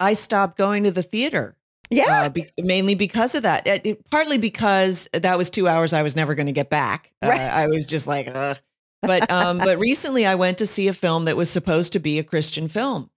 I 0.00 0.14
stopped 0.14 0.56
going 0.56 0.82
to 0.84 0.90
the 0.90 1.02
theater. 1.02 1.56
Yeah. 1.90 2.22
uh, 2.22 2.28
be- 2.30 2.48
mainly 2.60 2.94
because 2.94 3.34
of 3.34 3.42
that. 3.42 3.66
It, 3.66 3.82
it- 3.84 4.10
partly 4.10 4.38
because 4.38 5.06
that 5.12 5.36
was 5.36 5.50
two 5.50 5.68
hours 5.68 5.92
I 5.92 6.02
was 6.02 6.16
never 6.16 6.34
going 6.34 6.46
to 6.46 6.52
get 6.52 6.70
back. 6.70 7.12
Uh, 7.22 7.28
Right. 7.28 7.40
I 7.40 7.66
was 7.66 7.84
just 7.84 8.06
like, 8.06 8.26
Ugh. 8.34 8.58
But 9.06 9.30
um, 9.30 9.58
but 9.58 9.78
recently 9.78 10.26
I 10.26 10.34
went 10.34 10.58
to 10.58 10.66
see 10.66 10.88
a 10.88 10.92
film 10.94 11.24
that 11.26 11.36
was 11.36 11.50
supposed 11.50 11.92
to 11.92 11.98
be 11.98 12.18
a 12.18 12.24
Christian 12.24 12.68
film, 12.68 13.10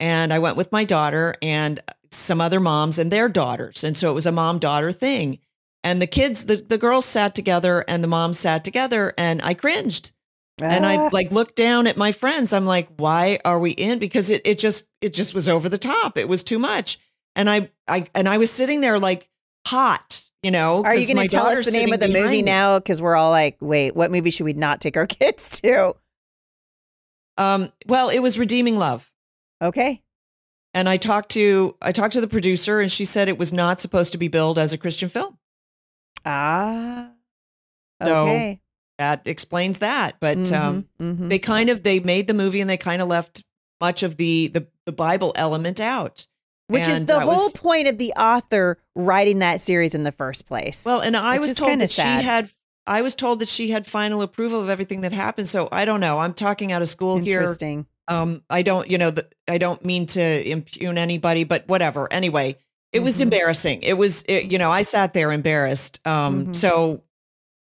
and 0.00 0.32
I 0.32 0.38
went 0.38 0.56
with 0.56 0.72
my 0.72 0.84
daughter 0.84 1.34
and 1.42 1.80
some 2.10 2.40
other 2.40 2.60
moms 2.60 2.98
and 2.98 3.10
their 3.10 3.28
daughters, 3.28 3.84
and 3.84 3.96
so 3.96 4.10
it 4.10 4.14
was 4.14 4.26
a 4.26 4.32
mom 4.32 4.58
daughter 4.58 4.92
thing. 4.92 5.38
And 5.82 6.00
the 6.00 6.06
kids, 6.06 6.46
the, 6.46 6.56
the 6.56 6.78
girls 6.78 7.04
sat 7.04 7.34
together 7.34 7.84
and 7.86 8.02
the 8.02 8.08
moms 8.08 8.38
sat 8.38 8.64
together, 8.64 9.12
and 9.18 9.42
I 9.42 9.52
cringed. 9.54 10.12
And 10.62 10.86
I 10.86 10.96
Ah. 10.96 11.10
like 11.12 11.32
looked 11.32 11.56
down 11.56 11.86
at 11.88 11.96
my 11.96 12.12
friends. 12.12 12.52
I'm 12.52 12.64
like, 12.64 12.88
why 12.96 13.40
are 13.44 13.58
we 13.58 13.72
in? 13.72 13.98
Because 13.98 14.30
it 14.30 14.40
it 14.44 14.56
just 14.58 14.86
it 15.00 15.12
just 15.12 15.34
was 15.34 15.48
over 15.48 15.68
the 15.68 15.78
top. 15.78 16.16
It 16.16 16.28
was 16.28 16.44
too 16.44 16.60
much. 16.60 16.98
And 17.34 17.50
I 17.50 17.70
I 17.88 18.06
and 18.14 18.28
I 18.28 18.38
was 18.38 18.52
sitting 18.52 18.80
there 18.80 18.98
like 19.00 19.28
hot, 19.66 20.23
you 20.44 20.50
know. 20.50 20.84
Are 20.84 20.94
you 20.94 21.06
going 21.12 21.26
to 21.26 21.34
tell 21.34 21.46
us 21.46 21.64
the 21.64 21.72
name 21.72 21.92
of 21.92 22.00
the 22.00 22.08
movie 22.08 22.28
me. 22.28 22.42
now 22.42 22.78
cuz 22.80 23.00
we're 23.02 23.16
all 23.16 23.30
like, 23.30 23.56
"Wait, 23.60 23.96
what 23.96 24.10
movie 24.10 24.30
should 24.30 24.44
we 24.44 24.52
not 24.52 24.80
take 24.80 24.96
our 24.96 25.06
kids 25.18 25.60
to?" 25.62 25.94
Um, 27.36 27.72
well, 27.86 28.10
it 28.10 28.20
was 28.20 28.38
Redeeming 28.38 28.78
Love. 28.78 29.10
Okay. 29.60 30.02
And 30.72 30.88
I 30.88 30.96
talked 30.96 31.30
to 31.32 31.76
I 31.82 31.92
talked 31.92 32.14
to 32.14 32.20
the 32.20 32.28
producer 32.28 32.80
and 32.80 32.90
she 32.90 33.04
said 33.04 33.28
it 33.28 33.38
was 33.38 33.52
not 33.52 33.80
supposed 33.80 34.12
to 34.12 34.18
be 34.18 34.28
billed 34.28 34.58
as 34.58 34.72
a 34.72 34.78
Christian 34.78 35.08
film. 35.08 35.38
Ah. 36.24 37.10
So, 38.02 38.24
Okay. 38.24 38.60
That 38.98 39.26
explains 39.26 39.80
that. 39.80 40.16
But 40.20 40.52
um 40.52 40.86
Mhm, 41.00 41.16
mhm. 41.18 41.28
they 41.28 41.38
kind 41.38 41.68
of 41.70 41.82
they 41.82 41.98
made 42.00 42.26
the 42.26 42.34
movie 42.34 42.60
and 42.60 42.70
they 42.70 42.76
kind 42.76 43.02
of 43.02 43.08
left 43.08 43.42
much 43.80 44.02
of 44.02 44.16
the 44.16 44.48
the, 44.48 44.68
the 44.86 44.92
Bible 44.92 45.32
element 45.36 45.80
out. 45.80 46.26
Which 46.68 46.88
is 46.88 47.04
the 47.04 47.20
whole 47.20 47.32
was- 47.34 47.52
point 47.52 47.88
of 47.88 47.98
the 47.98 48.12
author 48.14 48.78
writing 48.94 49.40
that 49.40 49.60
series 49.60 49.94
in 49.94 50.04
the 50.04 50.12
first 50.12 50.46
place. 50.46 50.84
Well, 50.86 51.00
and 51.00 51.16
I 51.16 51.38
was 51.38 51.54
told 51.54 51.78
that 51.80 51.90
sad. 51.90 52.20
she 52.20 52.24
had 52.26 52.50
I 52.86 53.00
was 53.02 53.14
told 53.14 53.40
that 53.40 53.48
she 53.48 53.70
had 53.70 53.86
final 53.86 54.20
approval 54.20 54.60
of 54.62 54.68
everything 54.68 55.00
that 55.02 55.12
happened. 55.12 55.48
So 55.48 55.68
I 55.72 55.84
don't 55.86 56.00
know. 56.00 56.18
I'm 56.18 56.34
talking 56.34 56.70
out 56.72 56.82
of 56.82 56.88
school 56.88 57.16
here. 57.16 57.40
Interesting. 57.40 57.86
Um, 58.08 58.42
I 58.50 58.60
don't, 58.60 58.90
you 58.90 58.98
know, 58.98 59.10
the, 59.10 59.26
I 59.48 59.56
don't 59.56 59.82
mean 59.82 60.04
to 60.08 60.20
impugn 60.50 60.98
anybody, 60.98 61.44
but 61.44 61.66
whatever. 61.66 62.12
Anyway, 62.12 62.56
it 62.92 63.00
was 63.00 63.16
Mhm. 63.18 63.22
embarrassing. 63.22 63.82
It 63.82 63.94
was, 63.94 64.22
it, 64.28 64.52
you 64.52 64.58
know, 64.58 64.70
I 64.70 64.82
sat 64.82 65.14
there 65.14 65.32
embarrassed. 65.32 66.06
Um, 66.06 66.48
Mhm. 66.48 66.56
so, 66.56 67.02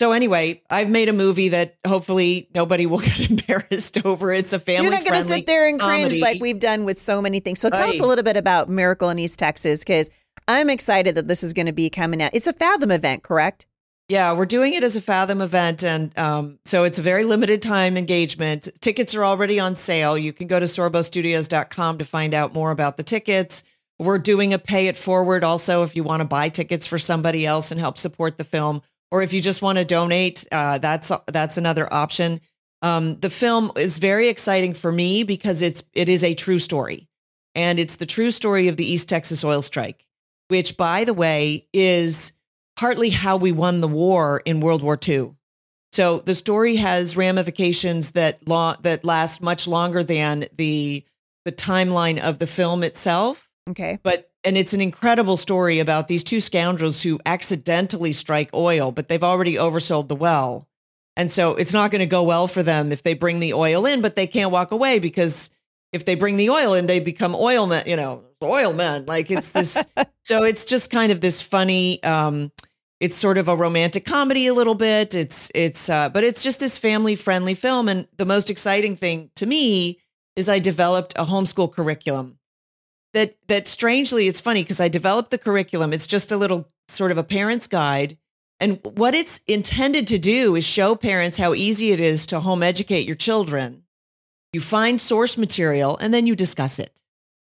so 0.00 0.12
anyway, 0.12 0.62
I've 0.68 0.90
made 0.90 1.08
a 1.08 1.12
movie 1.12 1.50
that 1.50 1.76
hopefully 1.86 2.48
nobody 2.54 2.86
will 2.86 2.98
get 3.00 3.30
embarrassed 3.30 4.04
over. 4.04 4.32
It's 4.32 4.52
a 4.52 4.58
family 4.58 4.84
You're 4.84 4.92
not 4.92 5.04
going 5.06 5.22
to 5.22 5.28
sit 5.28 5.46
there 5.46 5.66
and 5.66 5.80
cringe 5.80 6.02
comedy. 6.02 6.20
like 6.20 6.40
we've 6.40 6.60
done 6.60 6.84
with 6.84 6.98
so 6.98 7.22
many 7.22 7.40
things. 7.40 7.60
So 7.60 7.70
tell 7.70 7.88
us 7.88 8.00
a 8.00 8.06
little 8.06 8.24
bit 8.24 8.36
about 8.36 8.68
Miracle 8.68 9.08
in 9.10 9.18
East 9.18 9.38
Texas 9.38 9.80
because 9.80 10.10
I'm 10.48 10.70
excited 10.70 11.14
that 11.14 11.28
this 11.28 11.42
is 11.42 11.52
going 11.52 11.66
to 11.66 11.72
be 11.72 11.90
coming 11.90 12.22
out. 12.22 12.32
It's 12.34 12.46
a 12.46 12.52
Fathom 12.52 12.90
event, 12.90 13.22
correct? 13.22 13.66
Yeah, 14.08 14.34
we're 14.34 14.46
doing 14.46 14.74
it 14.74 14.84
as 14.84 14.96
a 14.96 15.00
Fathom 15.00 15.40
event. 15.40 15.82
And 15.82 16.16
um, 16.16 16.58
so 16.64 16.84
it's 16.84 16.98
a 16.98 17.02
very 17.02 17.24
limited 17.24 17.60
time 17.60 17.96
engagement. 17.96 18.68
Tickets 18.80 19.14
are 19.16 19.24
already 19.24 19.58
on 19.58 19.74
sale. 19.74 20.16
You 20.16 20.32
can 20.32 20.46
go 20.46 20.60
to 20.60 20.66
sorbostudios.com 20.66 21.98
to 21.98 22.04
find 22.04 22.34
out 22.34 22.54
more 22.54 22.70
about 22.70 22.96
the 22.96 23.02
tickets. 23.02 23.64
We're 23.98 24.18
doing 24.18 24.52
a 24.52 24.58
pay 24.58 24.88
it 24.88 24.96
forward 24.96 25.42
also 25.42 25.82
if 25.82 25.96
you 25.96 26.04
want 26.04 26.20
to 26.20 26.26
buy 26.26 26.50
tickets 26.50 26.86
for 26.86 26.98
somebody 26.98 27.46
else 27.46 27.70
and 27.70 27.80
help 27.80 27.98
support 27.98 28.36
the 28.36 28.44
film. 28.44 28.82
Or 29.10 29.22
if 29.22 29.32
you 29.32 29.40
just 29.40 29.62
want 29.62 29.78
to 29.78 29.84
donate, 29.84 30.46
uh, 30.50 30.78
that's 30.78 31.12
that's 31.26 31.56
another 31.56 31.92
option. 31.92 32.40
Um, 32.82 33.18
the 33.20 33.30
film 33.30 33.70
is 33.76 33.98
very 33.98 34.28
exciting 34.28 34.74
for 34.74 34.92
me 34.92 35.22
because 35.22 35.62
it's 35.62 35.82
it 35.92 36.08
is 36.08 36.24
a 36.24 36.34
true 36.34 36.58
story, 36.58 37.08
and 37.54 37.78
it's 37.78 37.96
the 37.96 38.06
true 38.06 38.30
story 38.30 38.68
of 38.68 38.76
the 38.76 38.90
East 38.90 39.08
Texas 39.08 39.44
oil 39.44 39.62
strike, 39.62 40.04
which, 40.48 40.76
by 40.76 41.04
the 41.04 41.14
way, 41.14 41.68
is 41.72 42.32
partly 42.76 43.10
how 43.10 43.36
we 43.36 43.52
won 43.52 43.80
the 43.80 43.88
war 43.88 44.42
in 44.44 44.60
World 44.60 44.82
War 44.82 44.98
II. 45.08 45.32
So 45.92 46.18
the 46.18 46.34
story 46.34 46.76
has 46.76 47.16
ramifications 47.16 48.12
that 48.12 48.46
law 48.46 48.76
that 48.82 49.04
last 49.04 49.40
much 49.40 49.66
longer 49.66 50.04
than 50.04 50.46
the 50.56 51.04
the 51.46 51.52
timeline 51.52 52.18
of 52.18 52.38
the 52.38 52.46
film 52.46 52.82
itself. 52.82 53.45
Okay. 53.68 53.98
But 54.02 54.30
and 54.44 54.56
it's 54.56 54.74
an 54.74 54.80
incredible 54.80 55.36
story 55.36 55.80
about 55.80 56.06
these 56.06 56.22
two 56.22 56.40
scoundrels 56.40 57.02
who 57.02 57.18
accidentally 57.26 58.12
strike 58.12 58.50
oil, 58.54 58.92
but 58.92 59.08
they've 59.08 59.24
already 59.24 59.54
oversold 59.54 60.08
the 60.08 60.14
well. 60.14 60.68
And 61.16 61.30
so 61.30 61.54
it's 61.54 61.72
not 61.72 61.90
going 61.90 62.00
to 62.00 62.06
go 62.06 62.22
well 62.22 62.46
for 62.46 62.62
them 62.62 62.92
if 62.92 63.02
they 63.02 63.14
bring 63.14 63.40
the 63.40 63.54
oil 63.54 63.86
in, 63.86 64.02
but 64.02 64.16
they 64.16 64.26
can't 64.26 64.52
walk 64.52 64.70
away 64.70 64.98
because 64.98 65.50
if 65.92 66.04
they 66.04 66.14
bring 66.14 66.36
the 66.36 66.50
oil 66.50 66.74
in, 66.74 66.86
they 66.86 67.00
become 67.00 67.34
oil 67.34 67.66
men, 67.66 67.84
you 67.86 67.96
know, 67.96 68.22
oil 68.42 68.72
men. 68.72 69.06
Like 69.06 69.30
it's 69.30 69.52
this 69.52 69.84
so 70.24 70.44
it's 70.44 70.64
just 70.64 70.90
kind 70.90 71.10
of 71.10 71.20
this 71.20 71.42
funny 71.42 72.02
um 72.02 72.52
it's 72.98 73.16
sort 73.16 73.36
of 73.36 73.48
a 73.48 73.56
romantic 73.56 74.04
comedy 74.04 74.46
a 74.46 74.54
little 74.54 74.74
bit. 74.74 75.14
It's 75.14 75.50
it's 75.54 75.90
uh 75.90 76.08
but 76.10 76.22
it's 76.22 76.42
just 76.42 76.60
this 76.60 76.78
family 76.78 77.16
friendly 77.16 77.54
film 77.54 77.88
and 77.88 78.06
the 78.16 78.26
most 78.26 78.50
exciting 78.50 78.94
thing 78.94 79.30
to 79.36 79.46
me 79.46 79.98
is 80.36 80.48
I 80.48 80.58
developed 80.58 81.14
a 81.16 81.24
homeschool 81.24 81.72
curriculum. 81.72 82.35
That 83.16 83.36
that 83.48 83.66
strangely 83.66 84.28
it's 84.28 84.40
funny 84.40 84.62
because 84.62 84.80
I 84.80 84.88
developed 84.88 85.30
the 85.30 85.38
curriculum. 85.38 85.92
It's 85.92 86.06
just 86.06 86.30
a 86.30 86.36
little 86.36 86.68
sort 86.88 87.10
of 87.10 87.18
a 87.18 87.24
parent's 87.24 87.66
guide 87.66 88.16
and 88.60 88.80
what 88.94 89.14
it's 89.14 89.40
intended 89.46 90.06
to 90.08 90.18
do 90.18 90.56
is 90.56 90.66
show 90.66 90.94
parents 90.96 91.36
how 91.36 91.54
easy 91.54 91.92
it 91.92 92.00
is 92.00 92.26
to 92.26 92.40
home 92.40 92.62
educate 92.62 93.06
your 93.06 93.16
children. 93.16 93.82
You 94.52 94.60
find 94.60 95.00
source 95.00 95.36
material 95.36 95.98
and 96.00 96.14
then 96.14 96.26
you 96.26 96.34
discuss 96.34 96.78
it. 96.78 97.02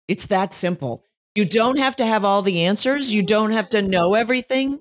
It's 0.08 0.26
that 0.26 0.54
simple. 0.54 1.04
You 1.34 1.44
don't 1.44 1.78
have 1.78 1.96
to 1.96 2.06
have 2.06 2.24
all 2.24 2.42
the 2.42 2.64
answers. 2.64 3.14
You 3.14 3.22
don't 3.22 3.52
have 3.52 3.68
to 3.70 3.82
know 3.82 4.14
everything. 4.14 4.80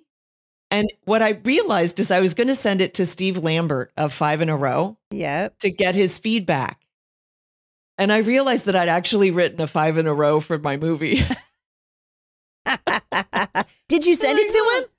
And 0.69 0.89
what 1.03 1.21
I 1.21 1.41
realized 1.43 1.99
is 1.99 2.11
I 2.11 2.21
was 2.21 2.33
going 2.33 2.47
to 2.47 2.55
send 2.55 2.79
it 2.79 2.93
to 2.95 3.05
Steve 3.05 3.37
Lambert 3.37 3.91
of 3.97 4.13
Five 4.13 4.41
in 4.41 4.47
a 4.47 4.55
Row 4.55 4.97
Yep. 5.11 5.57
to 5.59 5.69
get 5.69 5.95
his 5.95 6.17
feedback. 6.17 6.80
And 8.01 8.11
I 8.11 8.17
realized 8.17 8.65
that 8.65 8.75
I'd 8.75 8.89
actually 8.89 9.29
written 9.29 9.61
a 9.61 9.67
five 9.67 9.95
in 9.99 10.07
a 10.07 10.13
row 10.13 10.39
for 10.39 10.57
my 10.57 10.75
movie. 10.75 11.21
Did 13.89 14.05
you 14.07 14.15
send 14.15 14.39
it 14.39 14.49
to 14.51 14.57
him? 14.81 14.89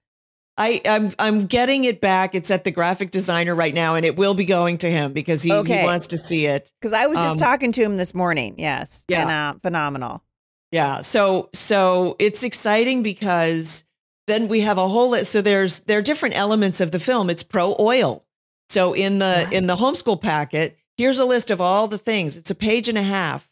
I, 0.59 0.81
I'm 0.87 1.11
I'm 1.19 1.47
getting 1.47 1.85
it 1.85 2.01
back. 2.01 2.35
It's 2.35 2.51
at 2.51 2.63
the 2.65 2.71
graphic 2.71 3.11
designer 3.11 3.55
right 3.55 3.75
now, 3.75 3.95
and 3.97 4.05
it 4.07 4.17
will 4.17 4.35
be 4.35 4.45
going 4.45 4.79
to 4.79 4.91
him 4.91 5.13
because 5.13 5.43
he, 5.43 5.53
Okay. 5.53 5.81
he 5.81 5.85
wants 5.85 6.09
to 6.09 6.19
see 6.19 6.47
it. 6.47 6.71
Because 6.81 6.93
I 6.93 7.07
was 7.07 7.19
just 7.19 7.31
Um, 7.33 7.37
talking 7.39 7.73
to 7.73 7.83
him 7.83 7.97
this 7.97 8.15
morning. 8.15 8.55
Yes. 8.59 9.03
Yeah. 9.09 9.25
Phenom- 9.27 9.63
phenomenal. 9.63 10.23
Yeah. 10.71 11.01
So 11.01 11.49
so 11.55 12.15
it's 12.21 12.45
exciting 12.45 13.03
because 13.03 13.85
then 14.29 14.47
we 14.49 14.61
have 14.61 14.79
a 14.79 14.87
whole 14.87 15.11
list. 15.11 15.33
So 15.33 15.41
there's 15.41 15.81
there 15.81 15.99
are 15.99 16.03
different 16.03 16.37
elements 16.37 16.81
of 16.81 16.93
the 16.93 17.01
film. 17.01 17.31
It's 17.31 17.43
pro 17.43 17.75
oil. 17.81 18.25
So 18.69 18.93
in 18.93 19.19
the 19.19 19.49
in 19.51 19.67
the 19.67 19.77
homeschool 19.77 20.21
packet, 20.21 20.77
here's 21.03 21.19
a 21.19 21.25
list 21.25 21.51
of 21.51 21.61
all 21.61 21.89
the 21.89 21.99
things. 21.99 22.37
It's 22.39 22.53
a 22.53 22.55
page 22.55 22.89
and 22.89 22.97
a 22.97 23.03
half, 23.03 23.51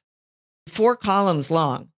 four 0.68 0.94
columns 0.94 1.50
long, 1.50 1.88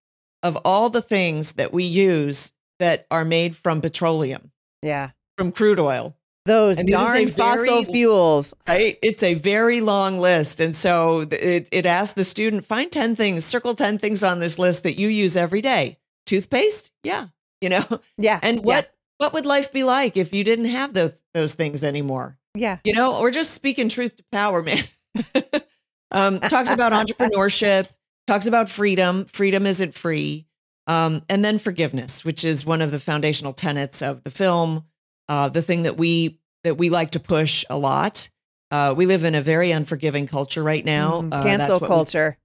of 0.41 0.57
all 0.65 0.89
the 0.89 1.01
things 1.01 1.53
that 1.53 1.71
we 1.71 1.83
use 1.83 2.53
that 2.79 3.05
are 3.11 3.23
made 3.23 3.55
from 3.55 3.79
petroleum, 3.79 4.51
Yeah. 4.81 5.11
from 5.37 5.51
crude 5.51 5.79
oil. 5.79 6.15
Those 6.45 6.79
And 6.79 6.89
it 6.89 6.95
is 6.95 7.01
a 7.01 7.03
darn 7.05 7.27
fossil 7.27 7.81
very- 7.83 7.93
fuels. 7.93 8.53
Right? 8.67 8.97
It's 9.03 9.21
a 9.21 9.35
very 9.35 9.79
long 9.79 10.19
list. 10.19 10.59
And 10.59 10.75
so 10.75 11.21
it, 11.31 11.69
it 11.71 11.85
asks 11.85 12.13
the 12.15 12.23
student, 12.23 12.65
find 12.65 12.91
10 12.91 13.15
things, 13.15 13.45
circle 13.45 13.75
10 13.75 13.99
things 13.99 14.23
on 14.23 14.39
this 14.39 14.57
list 14.57 14.81
that 14.83 14.99
you 14.99 15.07
use 15.07 15.37
every 15.37 15.61
day. 15.61 15.99
Toothpaste? 16.25 16.91
Yeah. 17.03 17.27
You 17.61 17.69
know, 17.69 17.85
Yeah. 18.17 18.39
and 18.41 18.57
yeah, 18.57 18.61
what, 18.63 18.93
what 19.19 19.33
would 19.33 19.45
life 19.45 19.71
be 19.71 19.83
like 19.83 20.17
if 20.17 20.33
you 20.33 20.43
didn't 20.43 20.65
have 20.65 20.95
those, 20.95 21.13
those 21.35 21.53
things 21.53 21.83
anymore? 21.83 22.39
Yeah. 22.55 22.79
You 22.83 22.93
know, 22.93 23.15
or 23.15 23.29
just 23.31 23.51
speaking 23.51 23.87
truth 23.87 24.17
to 24.17 24.23
power, 24.31 24.61
man. 24.69 24.83
um, 26.11 26.39
talks 26.39 26.69
about 26.71 26.91
entrepreneurship, 26.93 27.89
talks 28.27 28.47
about 28.47 28.69
freedom. 28.69 29.25
Freedom 29.25 29.65
isn't 29.65 29.93
free. 29.93 30.45
Um, 30.87 31.21
and 31.29 31.43
then 31.43 31.59
forgiveness, 31.59 32.25
which 32.25 32.43
is 32.43 32.65
one 32.65 32.81
of 32.81 32.91
the 32.91 32.99
foundational 32.99 33.53
tenets 33.53 34.01
of 34.01 34.23
the 34.23 34.31
film. 34.31 34.83
Uh, 35.29 35.49
the 35.49 35.61
thing 35.61 35.83
that 35.83 35.97
we 35.97 36.39
that 36.63 36.77
we 36.77 36.89
like 36.89 37.11
to 37.11 37.19
push 37.19 37.63
a 37.69 37.77
lot. 37.77 38.29
Uh, 38.71 38.93
we 38.95 39.05
live 39.05 39.23
in 39.23 39.35
a 39.35 39.41
very 39.41 39.71
unforgiving 39.71 40.25
culture 40.27 40.63
right 40.63 40.83
now. 40.85 41.23
Uh, 41.31 41.43
Cancel 41.43 41.79
culture. 41.79 42.37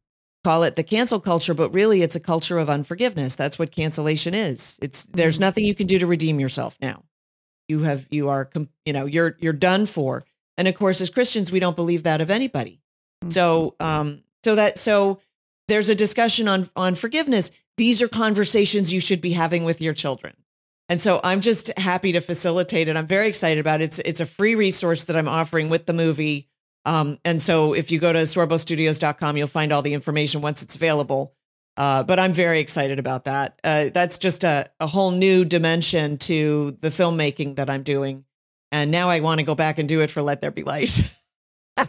call 0.44 0.62
it 0.62 0.76
the 0.76 0.82
cancel 0.84 1.18
culture, 1.20 1.54
but 1.54 1.72
really 1.72 2.02
it's 2.02 2.14
a 2.16 2.20
culture 2.20 2.58
of 2.58 2.68
unforgiveness. 2.70 3.34
That's 3.36 3.58
what 3.58 3.70
cancellation 3.72 4.34
is. 4.34 4.78
It's 4.82 5.04
there's 5.04 5.38
Mhm. 5.38 5.40
nothing 5.40 5.64
you 5.64 5.74
can 5.74 5.86
do 5.86 5.98
to 5.98 6.06
redeem 6.06 6.38
yourself 6.40 6.76
now. 6.80 7.04
You 7.68 7.80
have 7.80 8.06
you 8.10 8.28
are 8.28 8.48
you 8.84 8.92
know 8.92 9.06
you're 9.06 9.36
you're 9.40 9.52
done 9.52 9.86
for. 9.86 10.24
And 10.58 10.68
of 10.68 10.74
course, 10.74 11.00
as 11.00 11.08
Christians, 11.08 11.50
we 11.50 11.60
don't 11.60 11.76
believe 11.76 12.02
that 12.02 12.20
of 12.20 12.28
anybody. 12.28 12.82
So 13.28 13.74
um 13.80 14.22
so 14.44 14.54
that 14.56 14.76
so 14.76 15.20
there's 15.68 15.88
a 15.88 15.94
discussion 15.94 16.48
on 16.48 16.68
on 16.76 16.94
forgiveness. 16.94 17.50
These 17.78 18.02
are 18.02 18.08
conversations 18.08 18.92
you 18.92 19.00
should 19.00 19.22
be 19.22 19.32
having 19.32 19.64
with 19.64 19.80
your 19.80 19.94
children. 19.94 20.34
And 20.90 21.00
so 21.00 21.20
I'm 21.22 21.40
just 21.40 21.76
happy 21.78 22.12
to 22.12 22.20
facilitate 22.20 22.88
it. 22.88 22.96
I'm 22.96 23.06
very 23.06 23.28
excited 23.28 23.58
about 23.58 23.80
it. 23.80 23.84
It's 23.84 23.98
it's 24.00 24.20
a 24.20 24.26
free 24.26 24.54
resource 24.54 25.04
that 25.04 25.16
I'm 25.16 25.28
offering 25.28 25.70
with 25.70 25.86
the 25.86 25.92
movie. 25.92 26.48
Um, 26.84 27.18
and 27.24 27.40
so 27.40 27.74
if 27.74 27.92
you 27.92 27.98
go 27.98 28.12
to 28.12 28.20
sorbostudios.com, 28.20 29.36
you'll 29.36 29.46
find 29.46 29.72
all 29.72 29.82
the 29.82 29.94
information 29.94 30.40
once 30.40 30.62
it's 30.62 30.76
available. 30.76 31.34
Uh, 31.76 32.02
but 32.02 32.18
I'm 32.18 32.32
very 32.32 32.58
excited 32.58 32.98
about 32.98 33.24
that. 33.24 33.60
Uh, 33.62 33.90
that's 33.94 34.18
just 34.18 34.42
a, 34.42 34.68
a 34.80 34.86
whole 34.86 35.12
new 35.12 35.44
dimension 35.44 36.18
to 36.18 36.72
the 36.80 36.88
filmmaking 36.88 37.56
that 37.56 37.70
I'm 37.70 37.84
doing. 37.84 38.24
And 38.70 38.90
now 38.90 39.08
I 39.08 39.20
want 39.20 39.40
to 39.40 39.46
go 39.46 39.54
back 39.54 39.78
and 39.78 39.88
do 39.88 40.00
it 40.02 40.10
for 40.10 40.20
Let 40.22 40.40
There 40.40 40.50
Be 40.50 40.62
Light. 40.62 41.00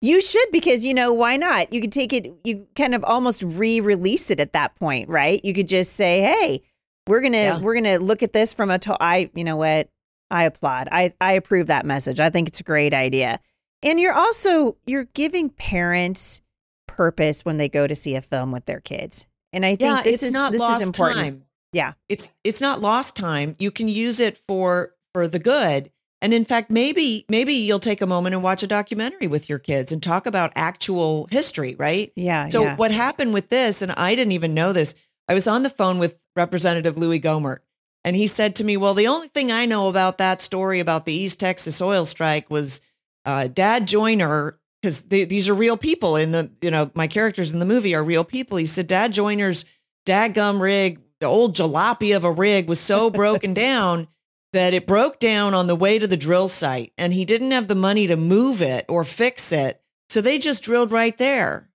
You 0.00 0.20
should 0.20 0.46
because 0.52 0.84
you 0.84 0.94
know 0.94 1.12
why 1.12 1.36
not? 1.36 1.72
You 1.72 1.80
could 1.80 1.90
take 1.90 2.12
it. 2.12 2.32
You 2.44 2.68
kind 2.76 2.94
of 2.94 3.02
almost 3.02 3.42
re-release 3.42 4.30
it 4.30 4.38
at 4.38 4.52
that 4.52 4.76
point, 4.76 5.08
right? 5.08 5.44
You 5.44 5.52
could 5.52 5.66
just 5.66 5.94
say, 5.94 6.20
"Hey, 6.20 6.62
we're 7.08 7.20
gonna 7.20 7.36
Yeah. 7.36 7.58
we're 7.60 7.74
gonna 7.74 7.98
look 7.98 8.22
at 8.22 8.32
this 8.32 8.54
from 8.54 8.70
a 8.70 8.78
to- 8.78 8.96
I 9.00 9.28
you 9.34 9.42
know 9.42 9.56
what? 9.56 9.88
I 10.30 10.44
applaud. 10.44 10.88
I 10.92 11.14
I 11.20 11.32
approve 11.32 11.66
that 11.66 11.84
message. 11.84 12.20
I 12.20 12.30
think 12.30 12.46
it's 12.46 12.60
a 12.60 12.64
great 12.64 12.94
idea. 12.94 13.40
And 13.82 13.98
you're 13.98 14.12
also 14.12 14.76
you're 14.86 15.06
giving 15.14 15.50
parents 15.50 16.42
purpose 16.86 17.44
when 17.44 17.56
they 17.56 17.68
go 17.68 17.88
to 17.88 17.94
see 17.96 18.14
a 18.14 18.20
film 18.22 18.52
with 18.52 18.66
their 18.66 18.80
kids. 18.80 19.26
And 19.52 19.66
I 19.66 19.70
think 19.74 19.96
yeah, 19.96 20.02
this 20.02 20.22
is 20.22 20.32
not 20.32 20.52
this 20.52 20.60
lost 20.60 20.80
is 20.82 20.86
important. 20.86 21.18
time. 21.18 21.44
Yeah. 21.72 21.94
It's 22.08 22.32
it's 22.44 22.60
not 22.60 22.80
lost 22.80 23.16
time. 23.16 23.56
You 23.58 23.72
can 23.72 23.88
use 23.88 24.20
it 24.20 24.36
for 24.36 24.94
for 25.12 25.26
the 25.26 25.40
good. 25.40 25.90
And 26.20 26.34
in 26.34 26.44
fact, 26.44 26.70
maybe 26.70 27.24
maybe 27.28 27.52
you'll 27.52 27.78
take 27.78 28.02
a 28.02 28.06
moment 28.06 28.34
and 28.34 28.42
watch 28.42 28.62
a 28.62 28.66
documentary 28.66 29.28
with 29.28 29.48
your 29.48 29.58
kids 29.58 29.92
and 29.92 30.02
talk 30.02 30.26
about 30.26 30.52
actual 30.56 31.28
history, 31.30 31.76
right? 31.78 32.12
Yeah. 32.16 32.48
So 32.48 32.64
yeah. 32.64 32.76
what 32.76 32.90
happened 32.90 33.32
with 33.32 33.50
this, 33.50 33.82
and 33.82 33.92
I 33.92 34.14
didn't 34.14 34.32
even 34.32 34.54
know 34.54 34.72
this. 34.72 34.94
I 35.28 35.34
was 35.34 35.46
on 35.46 35.62
the 35.62 35.70
phone 35.70 35.98
with 35.98 36.18
Representative 36.34 36.98
Louis 36.98 37.20
Gohmert, 37.20 37.58
and 38.02 38.16
he 38.16 38.26
said 38.26 38.56
to 38.56 38.64
me, 38.64 38.76
"Well, 38.76 38.94
the 38.94 39.06
only 39.06 39.28
thing 39.28 39.52
I 39.52 39.66
know 39.66 39.88
about 39.88 40.18
that 40.18 40.40
story 40.40 40.80
about 40.80 41.04
the 41.04 41.12
East 41.12 41.38
Texas 41.38 41.80
oil 41.80 42.04
strike 42.04 42.50
was 42.50 42.80
uh, 43.24 43.46
Dad 43.46 43.86
Joiner, 43.86 44.58
because 44.82 45.02
these 45.02 45.48
are 45.48 45.54
real 45.54 45.76
people 45.76 46.16
in 46.16 46.32
the, 46.32 46.50
you 46.62 46.70
know, 46.70 46.90
my 46.94 47.06
characters 47.06 47.52
in 47.52 47.60
the 47.60 47.66
movie 47.66 47.94
are 47.94 48.02
real 48.02 48.24
people. 48.24 48.58
He 48.58 48.66
said 48.66 48.88
Dad 48.88 49.12
Joiner's 49.12 49.64
dadgum 50.04 50.60
rig, 50.60 51.00
the 51.20 51.26
old 51.26 51.54
jalopy 51.54 52.16
of 52.16 52.24
a 52.24 52.32
rig, 52.32 52.68
was 52.68 52.80
so 52.80 53.08
broken 53.08 53.54
down." 53.68 54.08
That 54.52 54.74
it 54.74 54.86
broke 54.86 55.18
down 55.18 55.54
on 55.54 55.66
the 55.66 55.76
way 55.76 55.98
to 55.98 56.06
the 56.06 56.16
drill 56.16 56.48
site 56.48 56.92
and 56.96 57.12
he 57.12 57.24
didn't 57.24 57.50
have 57.50 57.68
the 57.68 57.74
money 57.74 58.06
to 58.06 58.16
move 58.16 58.62
it 58.62 58.84
or 58.88 59.04
fix 59.04 59.52
it. 59.52 59.80
So 60.08 60.20
they 60.20 60.38
just 60.38 60.62
drilled 60.62 60.90
right 60.90 61.16
there. 61.18 61.70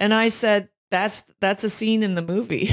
And 0.00 0.12
I 0.12 0.28
said, 0.28 0.68
that's 0.90 1.22
that's 1.40 1.64
a 1.64 1.70
scene 1.70 2.02
in 2.02 2.16
the 2.16 2.22
movie. 2.22 2.70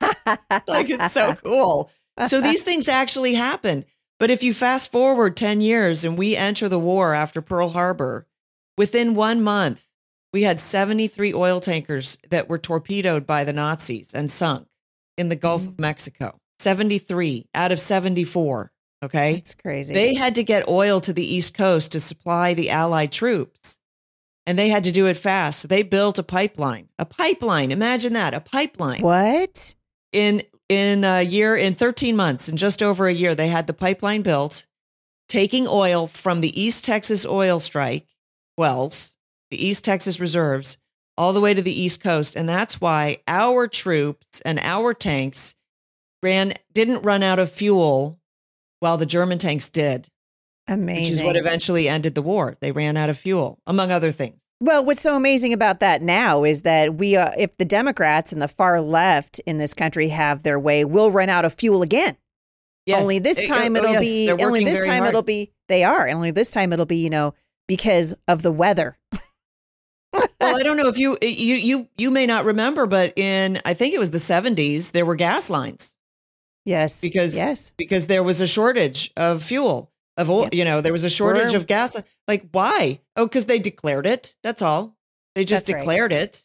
like 0.00 0.88
it's 0.90 1.12
so 1.12 1.34
cool. 1.34 1.90
So 2.26 2.40
these 2.40 2.62
things 2.62 2.88
actually 2.88 3.34
happen. 3.34 3.84
But 4.18 4.30
if 4.30 4.42
you 4.42 4.54
fast 4.54 4.92
forward 4.92 5.36
10 5.36 5.60
years 5.60 6.04
and 6.04 6.16
we 6.16 6.36
enter 6.36 6.68
the 6.68 6.78
war 6.78 7.14
after 7.14 7.42
Pearl 7.42 7.70
Harbor, 7.70 8.28
within 8.78 9.14
1 9.14 9.42
month 9.42 9.90
we 10.32 10.42
had 10.42 10.58
73 10.58 11.34
oil 11.34 11.60
tankers 11.60 12.18
that 12.30 12.48
were 12.48 12.58
torpedoed 12.58 13.26
by 13.26 13.44
the 13.44 13.52
Nazis 13.52 14.14
and 14.14 14.30
sunk 14.30 14.66
in 15.18 15.28
the 15.28 15.36
Gulf 15.36 15.66
of 15.66 15.74
mm. 15.74 15.80
Mexico. 15.80 16.38
73 16.62 17.46
out 17.54 17.72
of 17.72 17.80
74. 17.80 18.72
Okay. 19.04 19.34
It's 19.34 19.54
crazy. 19.54 19.94
They 19.94 20.14
had 20.14 20.36
to 20.36 20.44
get 20.44 20.68
oil 20.68 21.00
to 21.00 21.12
the 21.12 21.24
East 21.24 21.54
Coast 21.54 21.92
to 21.92 22.00
supply 22.00 22.54
the 22.54 22.70
Allied 22.70 23.10
troops. 23.12 23.78
And 24.46 24.58
they 24.58 24.68
had 24.68 24.84
to 24.84 24.92
do 24.92 25.06
it 25.06 25.16
fast. 25.16 25.60
So 25.60 25.68
they 25.68 25.82
built 25.82 26.18
a 26.18 26.22
pipeline. 26.22 26.88
A 26.98 27.04
pipeline. 27.04 27.70
Imagine 27.70 28.12
that. 28.14 28.34
A 28.34 28.40
pipeline. 28.40 29.02
what? 29.02 29.74
In 30.12 30.42
in 30.68 31.04
a 31.04 31.20
year, 31.22 31.54
in 31.54 31.74
13 31.74 32.16
months, 32.16 32.48
in 32.48 32.56
just 32.56 32.82
over 32.82 33.06
a 33.06 33.12
year, 33.12 33.34
they 33.34 33.48
had 33.48 33.66
the 33.66 33.74
pipeline 33.74 34.22
built, 34.22 34.66
taking 35.28 35.66
oil 35.68 36.06
from 36.06 36.40
the 36.40 36.58
East 36.60 36.84
Texas 36.84 37.26
oil 37.26 37.60
strike 37.60 38.06
wells, 38.56 39.16
the 39.50 39.64
East 39.64 39.84
Texas 39.84 40.18
reserves, 40.18 40.78
all 41.18 41.34
the 41.34 41.40
way 41.40 41.52
to 41.52 41.60
the 41.60 41.78
East 41.78 42.02
Coast. 42.02 42.36
And 42.36 42.48
that's 42.48 42.80
why 42.80 43.18
our 43.28 43.68
troops 43.68 44.40
and 44.42 44.58
our 44.60 44.94
tanks 44.94 45.54
ran 46.22 46.54
didn't 46.72 47.02
run 47.02 47.22
out 47.22 47.38
of 47.38 47.50
fuel 47.50 48.18
while 48.80 48.96
the 48.96 49.06
German 49.06 49.38
tanks 49.38 49.68
did, 49.68 50.08
Amazing. 50.68 51.02
which 51.02 51.10
is 51.10 51.22
what 51.22 51.36
eventually 51.36 51.88
ended 51.88 52.14
the 52.14 52.22
war. 52.22 52.56
They 52.60 52.72
ran 52.72 52.96
out 52.96 53.10
of 53.10 53.18
fuel, 53.18 53.58
among 53.66 53.90
other 53.90 54.12
things. 54.12 54.38
Well, 54.60 54.84
what's 54.84 55.00
so 55.00 55.16
amazing 55.16 55.52
about 55.52 55.80
that 55.80 56.02
now 56.02 56.44
is 56.44 56.62
that 56.62 56.94
we, 56.94 57.16
uh, 57.16 57.32
if 57.36 57.56
the 57.56 57.64
Democrats 57.64 58.32
and 58.32 58.40
the 58.40 58.46
far 58.46 58.80
left 58.80 59.40
in 59.40 59.58
this 59.58 59.74
country 59.74 60.08
have 60.08 60.44
their 60.44 60.58
way, 60.58 60.84
we'll 60.84 61.10
run 61.10 61.28
out 61.28 61.44
of 61.44 61.52
fuel 61.52 61.82
again. 61.82 62.16
Only 62.92 63.18
this 63.18 63.48
time 63.48 63.74
oh, 63.74 63.80
it'll 63.80 63.92
yes, 63.92 64.00
be. 64.00 64.26
they're 64.26 64.46
Only 64.46 64.64
this 64.64 64.84
time 64.84 64.98
hard. 64.98 65.08
it'll 65.10 65.22
be. 65.22 65.52
They 65.68 65.84
are. 65.84 66.08
Only 66.08 66.30
this 66.30 66.50
time 66.50 66.72
it'll 66.72 66.86
be. 66.86 66.98
You 66.98 67.10
know, 67.10 67.34
because 67.68 68.14
of 68.26 68.42
the 68.42 68.50
weather. 68.50 68.96
well, 70.12 70.26
I 70.40 70.62
don't 70.64 70.76
know 70.76 70.88
if 70.88 70.98
you 70.98 71.16
you 71.22 71.54
you 71.54 71.88
you 71.96 72.10
may 72.10 72.26
not 72.26 72.44
remember, 72.44 72.86
but 72.86 73.12
in 73.16 73.60
I 73.64 73.74
think 73.74 73.94
it 73.94 73.98
was 73.98 74.10
the 74.10 74.18
70s, 74.18 74.92
there 74.92 75.06
were 75.06 75.14
gas 75.14 75.48
lines 75.48 75.94
Yes. 76.64 77.00
because 77.00 77.36
yes. 77.36 77.72
because 77.76 78.06
there 78.06 78.22
was 78.22 78.40
a 78.40 78.46
shortage 78.46 79.10
of 79.16 79.42
fuel 79.42 79.90
of 80.16 80.30
oil. 80.30 80.44
Yeah. 80.52 80.58
You 80.58 80.64
know, 80.64 80.80
there 80.80 80.92
was 80.92 81.04
a 81.04 81.10
shortage 81.10 81.44
We're- 81.48 81.56
of 81.56 81.66
gas. 81.66 81.96
Like 82.28 82.48
why? 82.52 83.00
Oh, 83.16 83.26
because 83.26 83.46
they 83.46 83.58
declared 83.58 84.06
it. 84.06 84.36
That's 84.42 84.62
all. 84.62 84.96
They 85.34 85.44
just 85.44 85.66
That's 85.66 85.74
right. 85.74 85.80
declared 85.80 86.12
it. 86.12 86.42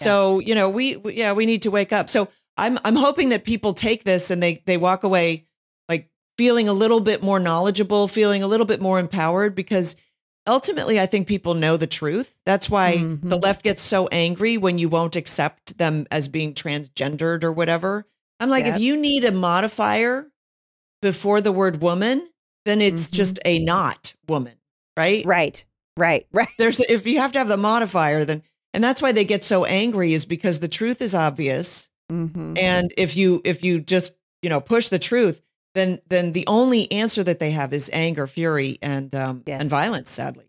Yeah. 0.00 0.04
So 0.04 0.38
you 0.40 0.54
know, 0.54 0.68
we, 0.70 0.96
we 0.96 1.14
yeah, 1.14 1.32
we 1.32 1.46
need 1.46 1.62
to 1.62 1.70
wake 1.70 1.92
up. 1.92 2.08
So 2.10 2.28
I'm 2.56 2.78
I'm 2.84 2.96
hoping 2.96 3.28
that 3.30 3.44
people 3.44 3.72
take 3.74 4.04
this 4.04 4.30
and 4.30 4.42
they 4.42 4.62
they 4.66 4.76
walk 4.78 5.04
away 5.04 5.46
like 5.88 6.10
feeling 6.38 6.68
a 6.68 6.72
little 6.72 7.00
bit 7.00 7.22
more 7.22 7.38
knowledgeable, 7.38 8.08
feeling 8.08 8.42
a 8.42 8.46
little 8.48 8.66
bit 8.66 8.80
more 8.80 8.98
empowered 8.98 9.54
because 9.54 9.94
ultimately 10.46 10.98
I 11.00 11.06
think 11.06 11.28
people 11.28 11.54
know 11.54 11.76
the 11.76 11.86
truth. 11.86 12.40
That's 12.46 12.68
why 12.70 12.96
Mhm. 12.98 13.28
the 13.28 13.36
left 13.36 13.62
gets 13.62 13.82
so 13.82 14.08
angry 14.08 14.56
when 14.58 14.78
you 14.78 14.88
won't 14.88 15.16
accept 15.16 15.76
them 15.78 16.06
as 16.10 16.28
being 16.28 16.54
transgendered 16.54 17.44
or 17.44 17.52
whatever. 17.52 18.06
I'm 18.40 18.50
like, 18.50 18.64
Yep. 18.66 18.74
if 18.76 18.80
you 18.80 18.96
need 18.96 19.24
a 19.24 19.32
modifier 19.32 20.26
before 21.02 21.40
the 21.40 21.52
word 21.52 21.80
woman, 21.82 22.28
then 22.64 22.80
it's 22.80 23.08
Mhm. 23.08 23.12
just 23.12 23.38
a 23.44 23.58
not 23.64 24.14
woman, 24.28 24.54
right? 24.96 25.24
Right. 25.24 25.64
Right. 25.96 26.26
Right. 26.32 26.48
There's 26.58 26.80
if 26.80 27.06
you 27.06 27.20
have 27.20 27.32
to 27.32 27.38
have 27.38 27.48
the 27.48 27.56
modifier, 27.56 28.24
then 28.24 28.42
and 28.74 28.84
that's 28.84 29.00
why 29.00 29.12
they 29.12 29.24
get 29.24 29.42
so 29.42 29.64
angry 29.64 30.12
is 30.12 30.26
because 30.26 30.60
the 30.60 30.68
truth 30.68 31.00
is 31.00 31.14
obvious. 31.14 31.88
Mm-hmm. 32.12 32.58
And 32.58 32.92
if 32.98 33.16
you 33.16 33.40
if 33.44 33.64
you 33.64 33.80
just 33.80 34.12
you 34.42 34.50
know 34.50 34.60
push 34.60 34.90
the 34.90 34.98
truth, 34.98 35.40
then 35.74 35.98
then 36.08 36.32
the 36.32 36.44
only 36.46 36.90
answer 36.92 37.22
that 37.24 37.38
they 37.38 37.52
have 37.52 37.72
is 37.72 37.88
anger, 37.94 38.26
fury, 38.26 38.78
and 38.82 39.14
um, 39.14 39.42
Yes. 39.46 39.62
and 39.62 39.70
violence. 39.70 40.10
Sadly, 40.10 40.44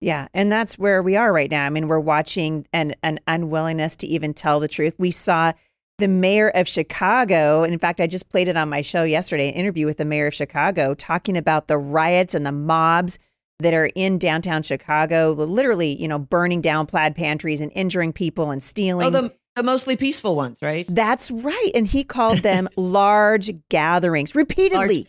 Yeah, 0.00 0.28
and 0.32 0.52
that's 0.52 0.78
where 0.78 1.02
we 1.02 1.16
are 1.16 1.32
right 1.32 1.50
now. 1.50 1.66
I 1.66 1.70
mean, 1.70 1.88
we're 1.88 1.98
watching 1.98 2.66
an 2.72 2.94
an 3.02 3.18
unwillingness 3.26 3.96
to 3.96 4.06
even 4.06 4.32
tell 4.34 4.60
the 4.60 4.68
truth. 4.68 4.94
We 4.98 5.10
saw 5.10 5.52
the 5.98 6.08
mayor 6.08 6.50
of 6.50 6.68
Chicago, 6.68 7.62
and 7.62 7.72
in 7.72 7.78
fact, 7.78 8.00
I 8.00 8.06
just 8.06 8.28
played 8.28 8.48
it 8.48 8.56
on 8.56 8.68
my 8.68 8.82
show 8.82 9.04
yesterday, 9.04 9.48
an 9.48 9.54
interview 9.54 9.86
with 9.86 9.96
the 9.96 10.04
mayor 10.04 10.26
of 10.26 10.34
Chicago 10.34 10.94
talking 10.94 11.36
about 11.36 11.68
the 11.68 11.78
riots 11.78 12.34
and 12.34 12.44
the 12.44 12.52
mobs 12.52 13.18
that 13.60 13.72
are 13.72 13.90
in 13.94 14.18
downtown 14.18 14.62
Chicago, 14.62 15.32
literally, 15.32 16.00
you 16.00 16.08
know, 16.08 16.18
burning 16.18 16.60
down 16.60 16.86
plaid 16.86 17.14
pantries 17.14 17.62
and 17.62 17.72
injuring 17.74 18.12
people 18.12 18.50
and 18.50 18.62
stealing. 18.62 19.06
oh, 19.06 19.10
the 19.10 19.32
the 19.56 19.62
mostly 19.62 19.96
peaceful 19.96 20.36
ones, 20.36 20.58
right? 20.60 20.86
That's 20.86 21.30
right. 21.30 21.70
And 21.74 21.86
he 21.86 22.04
called 22.04 22.40
them 22.40 22.68
large 22.76 23.50
gatherings 23.70 24.34
repeatedly. 24.34 25.08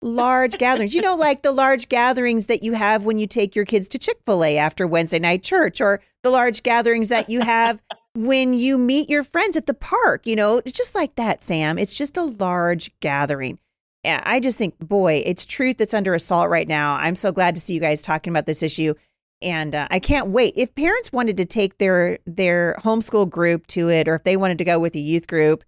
Large 0.00 0.58
gatherings. 0.58 0.94
You 0.94 1.02
know, 1.02 1.16
like 1.18 1.42
the 1.42 1.50
large 1.50 1.88
gatherings 1.88 2.46
that 2.46 2.62
you 2.62 2.74
have 2.74 3.04
when 3.04 3.18
you 3.18 3.26
take 3.26 3.56
your 3.56 3.64
kids 3.64 3.88
to 3.88 3.98
Chick 3.98 4.18
fil 4.24 4.44
A 4.44 4.58
after 4.58 4.86
Wednesday 4.86 5.18
night 5.18 5.42
church, 5.42 5.80
or 5.80 6.00
the 6.22 6.30
large 6.30 6.62
gatherings 6.62 7.08
that 7.08 7.28
you 7.30 7.40
have 7.40 7.82
when 8.14 8.54
you 8.54 8.78
meet 8.78 9.08
your 9.08 9.24
friends 9.24 9.56
at 9.56 9.66
the 9.66 9.74
park. 9.74 10.26
You 10.26 10.36
know, 10.36 10.58
it's 10.58 10.72
just 10.72 10.94
like 10.94 11.14
that, 11.16 11.42
Sam. 11.42 11.78
It's 11.78 11.96
just 11.96 12.16
a 12.16 12.22
large 12.22 12.98
gathering. 13.00 13.58
Yeah, 14.04 14.22
I 14.24 14.40
just 14.40 14.56
think, 14.56 14.78
boy, 14.78 15.22
it's 15.26 15.44
truth 15.44 15.76
that's 15.76 15.94
under 15.94 16.14
assault 16.14 16.48
right 16.48 16.66
now. 16.66 16.94
I'm 16.94 17.14
so 17.14 17.32
glad 17.32 17.54
to 17.54 17.60
see 17.60 17.74
you 17.74 17.80
guys 17.80 18.00
talking 18.00 18.32
about 18.32 18.46
this 18.46 18.62
issue. 18.62 18.94
And 19.42 19.74
uh, 19.74 19.88
I 19.90 19.98
can't 19.98 20.28
wait. 20.28 20.54
If 20.56 20.74
parents 20.74 21.12
wanted 21.12 21.36
to 21.38 21.46
take 21.46 21.78
their 21.78 22.18
their 22.26 22.76
homeschool 22.80 23.28
group 23.28 23.66
to 23.68 23.90
it, 23.90 24.08
or 24.08 24.14
if 24.14 24.24
they 24.24 24.36
wanted 24.36 24.58
to 24.58 24.64
go 24.64 24.78
with 24.78 24.94
a 24.94 25.00
youth 25.00 25.26
group, 25.26 25.64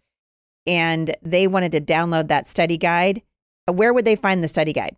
and 0.67 1.15
they 1.23 1.47
wanted 1.47 1.73
to 1.73 1.81
download 1.81 2.29
that 2.29 2.47
study 2.47 2.77
guide, 2.77 3.23
where 3.71 3.93
would 3.93 4.05
they 4.05 4.17
find 4.17 4.43
the 4.43 4.49
study 4.49 4.73
guide? 4.73 4.97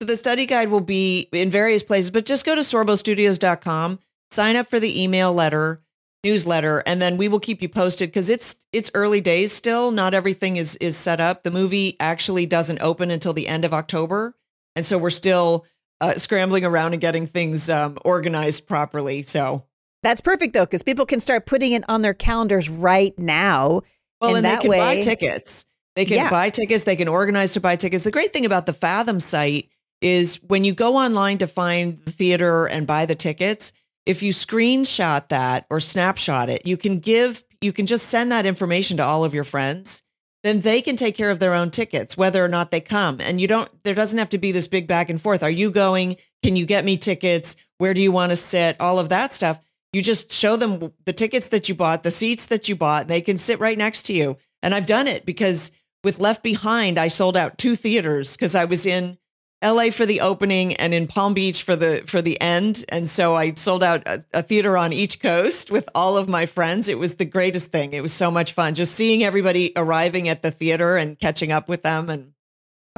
So 0.00 0.06
the 0.06 0.16
study 0.16 0.46
guide 0.46 0.68
will 0.70 0.80
be 0.80 1.28
in 1.32 1.50
various 1.50 1.82
places, 1.82 2.10
but 2.10 2.24
just 2.24 2.46
go 2.46 2.54
to 2.54 2.60
sorbostudios.com, 2.60 3.98
sign 4.30 4.56
up 4.56 4.66
for 4.66 4.78
the 4.78 5.02
email 5.02 5.34
letter, 5.34 5.82
newsletter, 6.24 6.82
and 6.86 7.00
then 7.00 7.16
we 7.16 7.28
will 7.28 7.40
keep 7.40 7.62
you 7.62 7.68
posted 7.68 8.08
because 8.08 8.28
it's 8.28 8.56
it's 8.72 8.90
early 8.94 9.20
days 9.20 9.52
still. 9.52 9.90
Not 9.90 10.14
everything 10.14 10.56
is 10.56 10.76
is 10.76 10.96
set 10.96 11.20
up. 11.20 11.42
The 11.42 11.50
movie 11.50 11.96
actually 12.00 12.46
doesn't 12.46 12.80
open 12.80 13.10
until 13.10 13.32
the 13.32 13.48
end 13.48 13.64
of 13.64 13.72
October. 13.72 14.34
And 14.76 14.84
so 14.84 14.98
we're 14.98 15.10
still 15.10 15.66
uh, 16.00 16.14
scrambling 16.14 16.64
around 16.64 16.92
and 16.92 17.00
getting 17.00 17.26
things 17.26 17.68
um, 17.68 17.98
organized 18.04 18.68
properly. 18.68 19.22
So 19.22 19.64
That's 20.02 20.20
perfect 20.20 20.54
though, 20.54 20.64
because 20.66 20.82
people 20.82 21.06
can 21.06 21.20
start 21.20 21.46
putting 21.46 21.72
it 21.72 21.84
on 21.88 22.02
their 22.02 22.14
calendars 22.14 22.68
right 22.68 23.18
now. 23.18 23.82
Well, 24.20 24.36
And 24.36 24.46
and, 24.46 24.58
they 24.58 24.60
can 24.60 24.70
buy 24.70 25.00
tickets. 25.00 25.64
They 25.96 26.04
can 26.04 26.16
Yeah. 26.18 26.30
buy 26.30 26.50
tickets. 26.50 26.84
They 26.84 26.94
can 26.94 27.08
organize 27.08 27.54
to 27.54 27.60
buy 27.60 27.74
tickets. 27.76 28.04
The 28.04 28.12
great 28.12 28.32
thing 28.32 28.46
about 28.46 28.66
the 28.66 28.72
Fathom 28.72 29.18
site 29.18 29.68
is 30.00 30.36
when 30.46 30.62
you 30.62 30.72
go 30.72 30.96
online 30.96 31.38
to 31.38 31.48
find 31.48 31.98
the 31.98 32.12
theater 32.12 32.66
and 32.66 32.86
buy 32.86 33.04
the 33.06 33.16
tickets, 33.16 33.72
if 34.08 34.22
you 34.22 34.32
screenshot 34.32 35.28
that 35.28 35.66
or 35.68 35.80
snapshot 35.80 36.48
it, 36.48 36.66
you 36.66 36.78
can 36.78 36.98
give, 36.98 37.44
you 37.60 37.74
can 37.74 37.84
just 37.84 38.08
send 38.08 38.32
that 38.32 38.46
information 38.46 38.96
to 38.96 39.04
all 39.04 39.22
of 39.22 39.34
your 39.34 39.44
friends. 39.44 40.02
Then 40.42 40.60
they 40.60 40.80
can 40.80 40.96
take 40.96 41.14
care 41.14 41.30
of 41.30 41.40
their 41.40 41.52
own 41.52 41.70
tickets, 41.70 42.16
whether 42.16 42.42
or 42.42 42.48
not 42.48 42.70
they 42.70 42.80
come. 42.80 43.20
And 43.20 43.38
you 43.38 43.46
don't, 43.46 43.70
there 43.84 43.94
doesn't 43.94 44.18
have 44.18 44.30
to 44.30 44.38
be 44.38 44.50
this 44.50 44.66
big 44.66 44.86
back 44.86 45.10
and 45.10 45.20
forth. 45.20 45.42
Are 45.42 45.50
you 45.50 45.70
going? 45.70 46.16
Can 46.42 46.56
you 46.56 46.64
get 46.64 46.86
me 46.86 46.96
tickets? 46.96 47.54
Where 47.76 47.92
do 47.92 48.00
you 48.00 48.10
want 48.10 48.32
to 48.32 48.36
sit? 48.36 48.80
All 48.80 48.98
of 48.98 49.10
that 49.10 49.34
stuff. 49.34 49.60
You 49.92 50.00
just 50.00 50.32
show 50.32 50.56
them 50.56 50.90
the 51.04 51.12
tickets 51.12 51.50
that 51.50 51.68
you 51.68 51.74
bought, 51.74 52.02
the 52.02 52.10
seats 52.10 52.46
that 52.46 52.66
you 52.66 52.76
bought, 52.76 53.02
and 53.02 53.10
they 53.10 53.20
can 53.20 53.36
sit 53.36 53.60
right 53.60 53.76
next 53.76 54.02
to 54.06 54.14
you. 54.14 54.38
And 54.62 54.74
I've 54.74 54.86
done 54.86 55.06
it 55.06 55.26
because 55.26 55.70
with 56.02 56.18
Left 56.18 56.42
Behind, 56.42 56.96
I 56.98 57.08
sold 57.08 57.36
out 57.36 57.58
two 57.58 57.76
theaters 57.76 58.36
because 58.36 58.54
I 58.54 58.64
was 58.64 58.86
in 58.86 59.18
LA 59.62 59.90
for 59.90 60.06
the 60.06 60.20
opening 60.20 60.74
and 60.74 60.94
in 60.94 61.08
Palm 61.08 61.34
Beach 61.34 61.64
for 61.64 61.74
the 61.74 62.02
for 62.06 62.22
the 62.22 62.40
end. 62.40 62.84
And 62.88 63.08
so 63.08 63.34
I 63.34 63.54
sold 63.54 63.82
out 63.82 64.06
a, 64.06 64.24
a 64.32 64.42
theater 64.42 64.76
on 64.76 64.92
each 64.92 65.20
coast 65.20 65.70
with 65.70 65.88
all 65.94 66.16
of 66.16 66.28
my 66.28 66.46
friends. 66.46 66.88
It 66.88 66.98
was 66.98 67.16
the 67.16 67.24
greatest 67.24 67.72
thing. 67.72 67.92
It 67.92 68.02
was 68.02 68.12
so 68.12 68.30
much 68.30 68.52
fun 68.52 68.74
just 68.74 68.94
seeing 68.94 69.24
everybody 69.24 69.72
arriving 69.74 70.28
at 70.28 70.42
the 70.42 70.50
theater 70.50 70.96
and 70.96 71.18
catching 71.18 71.50
up 71.50 71.68
with 71.68 71.82
them. 71.82 72.08
And 72.08 72.32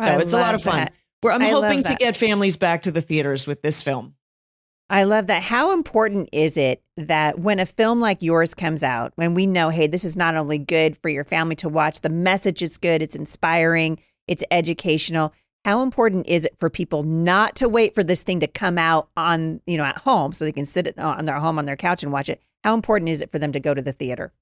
so 0.02 0.10
I 0.10 0.18
it's 0.18 0.34
a 0.34 0.38
lot 0.38 0.54
of 0.54 0.62
fun. 0.62 0.88
Where 1.22 1.32
I'm 1.32 1.42
I 1.42 1.48
hoping 1.48 1.82
to 1.82 1.94
get 1.96 2.16
families 2.16 2.56
back 2.56 2.82
to 2.82 2.90
the 2.90 3.02
theaters 3.02 3.46
with 3.46 3.62
this 3.62 3.82
film. 3.82 4.14
I 4.90 5.04
love 5.04 5.28
that. 5.28 5.44
How 5.44 5.72
important 5.72 6.28
is 6.32 6.58
it 6.58 6.82
that 6.96 7.38
when 7.38 7.60
a 7.60 7.66
film 7.66 8.00
like 8.00 8.22
yours 8.22 8.54
comes 8.54 8.82
out, 8.82 9.12
when 9.14 9.34
we 9.34 9.46
know, 9.46 9.68
hey, 9.68 9.86
this 9.86 10.04
is 10.04 10.16
not 10.16 10.34
only 10.34 10.58
good 10.58 10.96
for 10.96 11.08
your 11.08 11.22
family 11.22 11.54
to 11.56 11.68
watch, 11.68 12.00
the 12.00 12.08
message 12.08 12.60
is 12.60 12.76
good, 12.76 13.00
it's 13.00 13.14
inspiring, 13.14 14.00
it's 14.26 14.42
educational. 14.50 15.32
How 15.64 15.82
important 15.82 16.26
is 16.26 16.44
it 16.46 16.56
for 16.56 16.70
people 16.70 17.02
not 17.02 17.56
to 17.56 17.68
wait 17.68 17.94
for 17.94 18.02
this 18.02 18.22
thing 18.22 18.40
to 18.40 18.46
come 18.46 18.78
out 18.78 19.08
on, 19.16 19.60
you 19.66 19.76
know, 19.76 19.84
at 19.84 19.98
home 19.98 20.32
so 20.32 20.44
they 20.44 20.52
can 20.52 20.64
sit 20.64 20.86
it 20.86 20.98
on 20.98 21.26
their 21.26 21.38
home 21.38 21.58
on 21.58 21.66
their 21.66 21.76
couch 21.76 22.02
and 22.02 22.12
watch 22.12 22.28
it? 22.30 22.40
How 22.64 22.74
important 22.74 23.10
is 23.10 23.20
it 23.22 23.30
for 23.30 23.38
them 23.38 23.52
to 23.52 23.60
go 23.60 23.74
to 23.74 23.82
the 23.82 23.92
theater? 23.92 24.32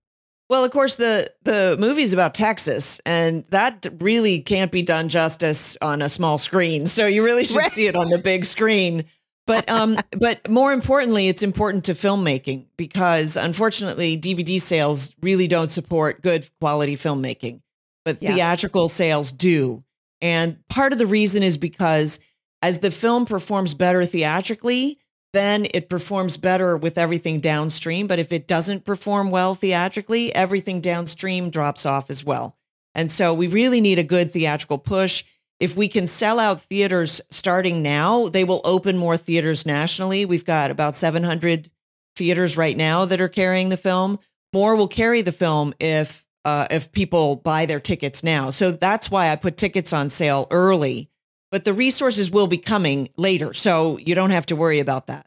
Well, 0.48 0.64
of 0.64 0.70
course, 0.70 0.96
the 0.96 1.30
the 1.42 1.76
movie's 1.78 2.12
about 2.14 2.34
Texas, 2.34 3.00
and 3.04 3.44
that 3.50 3.86
really 4.00 4.40
can't 4.40 4.72
be 4.72 4.80
done 4.80 5.08
justice 5.10 5.76
on 5.82 6.00
a 6.00 6.08
small 6.08 6.38
screen. 6.38 6.86
So 6.86 7.06
you 7.06 7.22
really 7.24 7.44
should 7.44 7.56
Right. 7.56 7.70
see 7.72 7.86
it 7.86 7.96
on 7.96 8.08
the 8.08 8.18
big 8.18 8.44
screen. 8.46 9.04
But 9.46 9.68
um, 9.70 9.98
but 10.18 10.48
more 10.48 10.72
importantly, 10.72 11.28
it's 11.28 11.42
important 11.42 11.84
to 11.86 11.92
filmmaking 11.92 12.66
because 12.78 13.36
unfortunately, 13.36 14.16
DVD 14.18 14.58
sales 14.60 15.12
really 15.20 15.48
don't 15.48 15.68
support 15.70 16.22
good 16.22 16.48
quality 16.60 16.96
filmmaking, 16.96 17.60
but 18.06 18.22
Yeah. 18.22 18.32
theatrical 18.34 18.88
sales 18.88 19.32
do. 19.32 19.84
And 20.20 20.58
part 20.68 20.92
of 20.92 20.98
the 20.98 21.06
reason 21.06 21.42
is 21.42 21.56
because 21.56 22.20
as 22.62 22.80
the 22.80 22.90
film 22.90 23.24
performs 23.24 23.74
better 23.74 24.04
theatrically, 24.04 24.98
then 25.32 25.66
it 25.74 25.88
performs 25.88 26.36
better 26.36 26.76
with 26.76 26.98
everything 26.98 27.40
downstream. 27.40 28.06
But 28.06 28.18
if 28.18 28.32
it 28.32 28.48
doesn't 28.48 28.84
perform 28.84 29.30
well 29.30 29.54
theatrically, 29.54 30.34
everything 30.34 30.80
downstream 30.80 31.50
drops 31.50 31.84
off 31.84 32.10
as 32.10 32.24
well. 32.24 32.56
And 32.94 33.12
so 33.12 33.34
we 33.34 33.46
really 33.46 33.80
need 33.80 33.98
a 33.98 34.04
good 34.04 34.30
theatrical 34.30 34.78
push. 34.78 35.24
If 35.60 35.76
we 35.76 35.88
can 35.88 36.06
sell 36.06 36.40
out 36.40 36.60
theaters 36.60 37.20
starting 37.30 37.82
now, 37.82 38.28
they 38.28 38.44
will 38.44 38.60
open 38.64 38.96
more 38.96 39.16
theaters 39.16 39.66
nationally. 39.66 40.24
We've 40.24 40.44
got 40.44 40.70
about 40.70 40.94
700 40.94 41.70
theaters 42.16 42.56
right 42.56 42.76
now 42.76 43.04
that 43.04 43.20
are 43.20 43.28
carrying 43.28 43.68
the 43.68 43.76
film. 43.76 44.18
More 44.52 44.76
will 44.76 44.88
carry 44.88 45.22
the 45.22 45.32
film 45.32 45.74
if 45.78 46.24
uh, 46.44 46.66
if 46.70 46.92
people 46.92 47.36
buy 47.36 47.66
their 47.66 47.80
tickets 47.80 48.22
now. 48.22 48.50
So 48.50 48.70
that's 48.70 49.10
why 49.10 49.30
I 49.30 49.36
put 49.36 49.56
tickets 49.56 49.92
on 49.92 50.08
sale 50.08 50.46
early. 50.50 51.10
But 51.50 51.64
the 51.64 51.72
resources 51.72 52.30
will 52.30 52.46
be 52.46 52.58
coming 52.58 53.08
later, 53.16 53.54
so 53.54 53.96
you 53.98 54.14
don't 54.14 54.30
have 54.30 54.46
to 54.46 54.56
worry 54.56 54.80
about 54.80 55.06
that. 55.06 55.26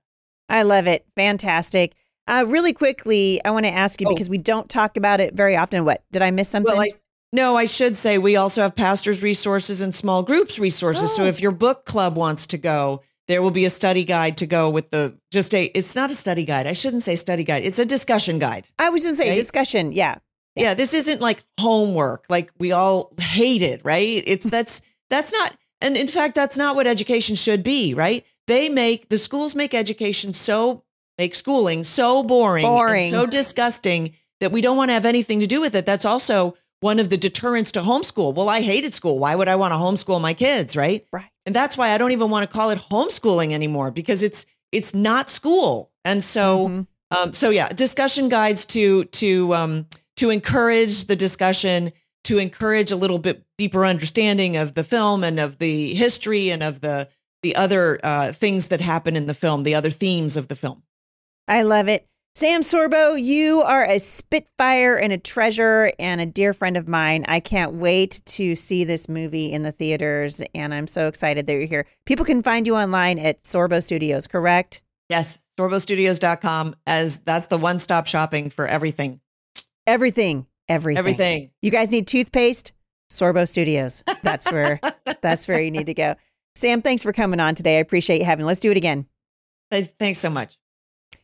I 0.50 0.62
love 0.63 0.86
it. 0.86 1.06
Fantastic. 1.15 1.95
Uh, 2.28 2.45
really 2.47 2.74
quickly, 2.74 3.41
I 3.43 3.50
want 3.52 3.65
to 3.65 3.71
ask 3.71 4.00
you 4.00 4.08
Oh. 4.08 4.12
because 4.13 4.30
we 4.30 4.38
don't 4.38 4.69
talk 4.69 4.97
about 4.97 5.19
it 5.19 5.34
very 5.34 5.56
often. 5.56 5.84
What 5.86 6.04
did 6.12 6.21
I 6.21 6.30
miss 6.32 6.50
something? 6.50 6.71
Well, 6.74 6.82
I 6.82 6.89
no, 7.34 7.56
I 7.56 7.65
should 7.65 7.95
say 7.95 8.17
we 8.17 8.36
also 8.36 8.62
have 8.62 8.76
pastors 8.76 9.24
resources 9.24 9.82
and 9.82 9.95
small 9.95 10.21
groups 10.21 10.60
resources. 10.60 11.15
So 11.15 11.24
Oh. 11.24 11.28
if 11.28 11.39
your 11.41 11.54
book 11.54 11.86
club 11.86 12.17
wants 12.17 12.45
to 12.47 12.58
go, 12.58 13.02
there 13.28 13.41
will 13.41 13.52
be 13.52 13.63
a 13.65 13.69
study 13.69 14.04
guide 14.04 14.38
to 14.38 14.45
go 14.45 14.69
with 14.69 14.91
the 14.91 15.17
just 15.32 15.56
a 15.56 15.65
it's 15.78 15.95
not 15.95 16.12
a 16.12 16.13
study 16.13 16.43
guide. 16.45 16.67
I 16.67 16.74
shouldn't 16.74 17.04
say 17.04 17.15
study 17.15 17.43
guide. 17.45 17.63
It's 17.63 17.80
a 17.80 17.86
discussion 17.86 18.38
guide. 18.38 18.67
I 18.78 18.89
was 18.89 19.04
going 19.04 19.13
to 19.15 19.17
say 19.17 19.30
Right? 19.32 19.36
discussion. 19.38 19.91
Yeah. 19.93 20.17
Yeah, 20.56 20.74
this 20.74 20.94
isn't 20.94 21.22
like 21.22 21.44
homework 21.60 22.26
like 22.30 22.52
we 22.60 22.72
all 22.72 23.12
hate 23.20 23.62
it, 23.62 23.82
right? 23.84 24.24
It's 24.26 24.44
that's 24.50 24.82
that's 25.10 25.32
not 25.32 25.56
and 25.82 25.96
in 25.98 26.08
fact 26.08 26.36
that's 26.36 26.58
not 26.58 26.76
what 26.76 26.88
education 26.88 27.36
should 27.36 27.64
be, 27.64 27.94
right? 27.94 28.26
They 28.48 28.70
make 28.70 29.10
the 29.10 29.18
schools 29.18 29.56
make 29.56 29.74
education 29.74 30.34
so 30.34 30.84
make 31.18 31.36
schooling 31.36 31.84
so 31.84 32.24
boring, 32.24 32.66
Boring. 32.66 33.02
and 33.04 33.10
so 33.12 33.26
disgusting 33.26 34.14
that 34.40 34.52
we 34.52 34.62
don't 34.62 34.78
want 34.78 34.90
to 34.90 34.94
have 34.94 35.06
anything 35.06 35.40
to 35.40 35.48
do 35.48 35.62
with 35.62 35.76
it. 35.76 35.86
That's 35.86 36.06
also 36.06 36.56
one 36.80 37.00
of 37.00 37.10
the 37.12 37.18
deterrents 37.18 37.72
to 37.74 37.82
homeschool. 37.82 38.34
Well, 38.34 38.50
I 38.50 38.62
hated 38.62 38.92
school. 38.94 39.20
Why 39.20 39.36
would 39.36 39.48
I 39.48 39.56
want 39.56 39.72
to 39.72 39.76
homeschool 39.78 40.20
my 40.20 40.34
kids, 40.34 40.76
right? 40.76 41.06
Right. 41.14 41.30
And 41.46 41.54
that's 41.56 41.78
why 41.78 41.90
I 41.92 42.00
don't 42.00 42.12
even 42.12 42.32
want 42.32 42.50
to 42.50 42.58
call 42.58 42.72
it 42.72 42.80
homeschooling 42.90 43.52
anymore 43.52 43.92
because 43.92 44.24
it's 44.24 44.46
it's 44.72 44.94
not 44.94 45.30
school. 45.30 45.92
And 46.04 46.24
so 46.24 46.68
Mhm. 46.70 46.88
um, 47.12 47.34
so 47.34 47.52
yeah, 47.52 47.70
discussion 47.70 48.30
guides 48.30 48.66
to 48.68 49.04
to 49.06 49.54
um, 49.54 49.86
to 50.22 50.30
encourage 50.30 51.06
the 51.06 51.16
discussion, 51.16 51.92
to 52.24 52.38
encourage 52.38 52.92
a 52.92 52.96
little 52.96 53.18
bit 53.18 53.44
deeper 53.58 53.84
understanding 53.84 54.56
of 54.56 54.76
the 54.76 54.84
film 54.84 55.24
and 55.24 55.40
of 55.40 55.58
the 55.58 55.96
history 55.96 56.52
and 56.52 56.62
of 56.62 56.82
the 56.82 57.10
the 57.42 57.56
other 57.56 58.00
uh, 58.04 58.32
things 58.32 58.68
that 58.68 58.80
happen 58.80 59.16
in 59.16 59.26
the 59.26 59.34
film, 59.34 59.64
the 59.64 59.74
other 59.74 59.90
themes 59.90 60.38
of 60.38 60.48
the 60.48 60.56
film. 60.56 60.84
I 61.48 61.64
love 61.64 61.88
it. 61.88 62.06
Sam 62.36 62.62
Sorbo, 62.62 63.20
you 63.20 63.64
are 63.66 63.84
a 63.84 63.98
spitfire 63.98 64.96
and 64.96 65.12
a 65.12 65.18
treasure 65.18 65.92
and 65.98 66.22
a 66.22 66.28
dear 66.28 66.54
friend 66.54 66.78
of 66.78 66.88
mine. 66.88 67.26
I 67.28 67.40
can't 67.40 67.74
wait 67.74 68.22
to 68.26 68.56
see 68.56 68.84
this 68.84 69.10
movie 69.10 69.52
in 69.52 69.64
the 69.64 69.72
theaters, 69.72 70.40
and 70.54 70.72
I'm 70.72 70.86
so 70.86 71.08
excited 71.08 71.48
that 71.48 71.54
you're 71.54 71.64
here. 71.64 71.88
People 72.06 72.26
can 72.26 72.44
find 72.44 72.68
you 72.68 72.76
online 72.76 73.18
at 73.18 73.42
Sorbo 73.42 73.82
Studios, 73.82 74.28
correct? 74.28 74.84
Yes, 75.10 75.40
sorbostudios.com 75.60 76.76
as 76.86 77.18
that's 77.22 77.48
the 77.48 77.58
one-stop 77.58 78.06
shopping 78.06 78.52
for 78.52 78.68
everything. 78.68 79.20
Everything, 79.88 80.48
everything. 80.67 81.00
Everything. 81.00 81.52
You 81.62 81.72
guys 81.72 81.91
need 81.91 82.08
toothpaste? 82.08 82.74
Sorbo 83.10 83.48
Studios. 83.48 84.04
That's 84.24 84.52
where 84.52 84.80
that's 85.22 85.48
where 85.48 85.62
you 85.62 85.72
need 85.72 85.88
to 85.88 85.94
go. 85.94 86.15
Sam, 86.56 86.82
thanks 86.82 87.04
for 87.04 87.13
coming 87.13 87.39
on 87.39 87.56
today. 87.56 87.78
I 87.78 87.82
appreciate 87.82 88.20
you 88.20 88.26
having. 88.26 88.46
Let's 88.46 88.60
do 88.60 88.72
it 88.72 88.78
again. 88.78 89.06
Thanks 89.72 90.20
so 90.20 90.30
much. 90.30 90.58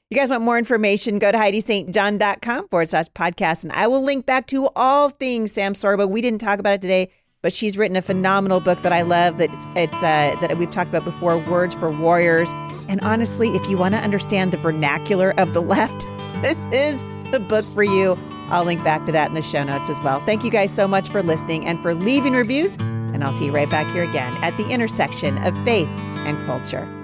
You 0.10 0.16
guys 0.16 0.30
want 0.30 0.44
more 0.44 0.58
information? 0.58 1.20
Go 1.20 1.34
to 1.34 1.38
HeidiSt.John.com 1.38 2.70
forward 2.70 2.88
slash 2.88 3.08
podcast, 3.10 3.66
and 3.66 3.74
I 3.74 3.88
will 3.88 4.02
link 4.02 4.26
back 4.26 4.48
to 4.48 4.70
all 4.74 5.10
things 5.10 5.52
Sam 5.52 5.74
Sorbo. 5.74 6.10
We 6.10 6.22
didn't 6.22 6.40
talk 6.40 6.60
about 6.60 6.76
it 6.76 6.82
today, 6.82 7.10
but 7.42 7.52
she's 7.52 7.78
written 7.78 7.98
a 7.98 8.02
phenomenal 8.02 8.62
book 8.62 8.82
that 8.84 8.94
I 8.94 9.02
love. 9.02 9.38
That 9.38 9.52
it's, 9.52 9.66
it's 9.76 10.04
uh, 10.04 10.38
that 10.40 10.58
we've 10.58 10.72
talked 10.72 10.90
about 10.90 11.04
before, 11.04 11.38
Words 11.40 11.76
for 11.76 11.92
Warriors. 11.92 12.54
And 12.88 13.02
honestly, 13.02 13.50
if 13.50 13.70
you 13.70 13.78
want 13.78 13.96
to 13.96 14.00
understand 14.00 14.54
the 14.54 14.58
vernacular 14.58 15.34
of 15.38 15.54
the 15.54 15.62
left, 15.62 16.08
this 16.42 16.68
is 16.72 17.04
the 17.32 17.40
book 17.40 17.66
for 17.74 17.84
you. 17.84 18.18
I'll 18.50 18.64
link 18.64 18.84
back 18.84 19.06
to 19.06 19.12
that 19.12 19.28
in 19.30 19.34
the 19.34 19.42
show 19.42 19.64
notes 19.64 19.90
as 19.90 20.02
well. 20.02 20.20
Thank 20.26 20.44
you 20.44 20.52
guys 20.52 20.74
so 20.74 20.88
much 20.88 21.10
for 21.10 21.22
listening 21.22 21.66
and 21.66 21.80
for 21.80 21.94
leaving 21.94 22.34
reviews. 22.34 22.78
And 22.78 23.24
I'll 23.24 23.34
see 23.34 23.46
you 23.46 23.52
right 23.52 23.70
back 23.70 23.92
here 23.94 24.04
again 24.04 24.36
at 24.42 24.56
the 24.58 24.70
intersection 24.70 25.38
of 25.40 25.54
faith 25.66 25.90
and 26.26 26.38
culture. 26.46 26.97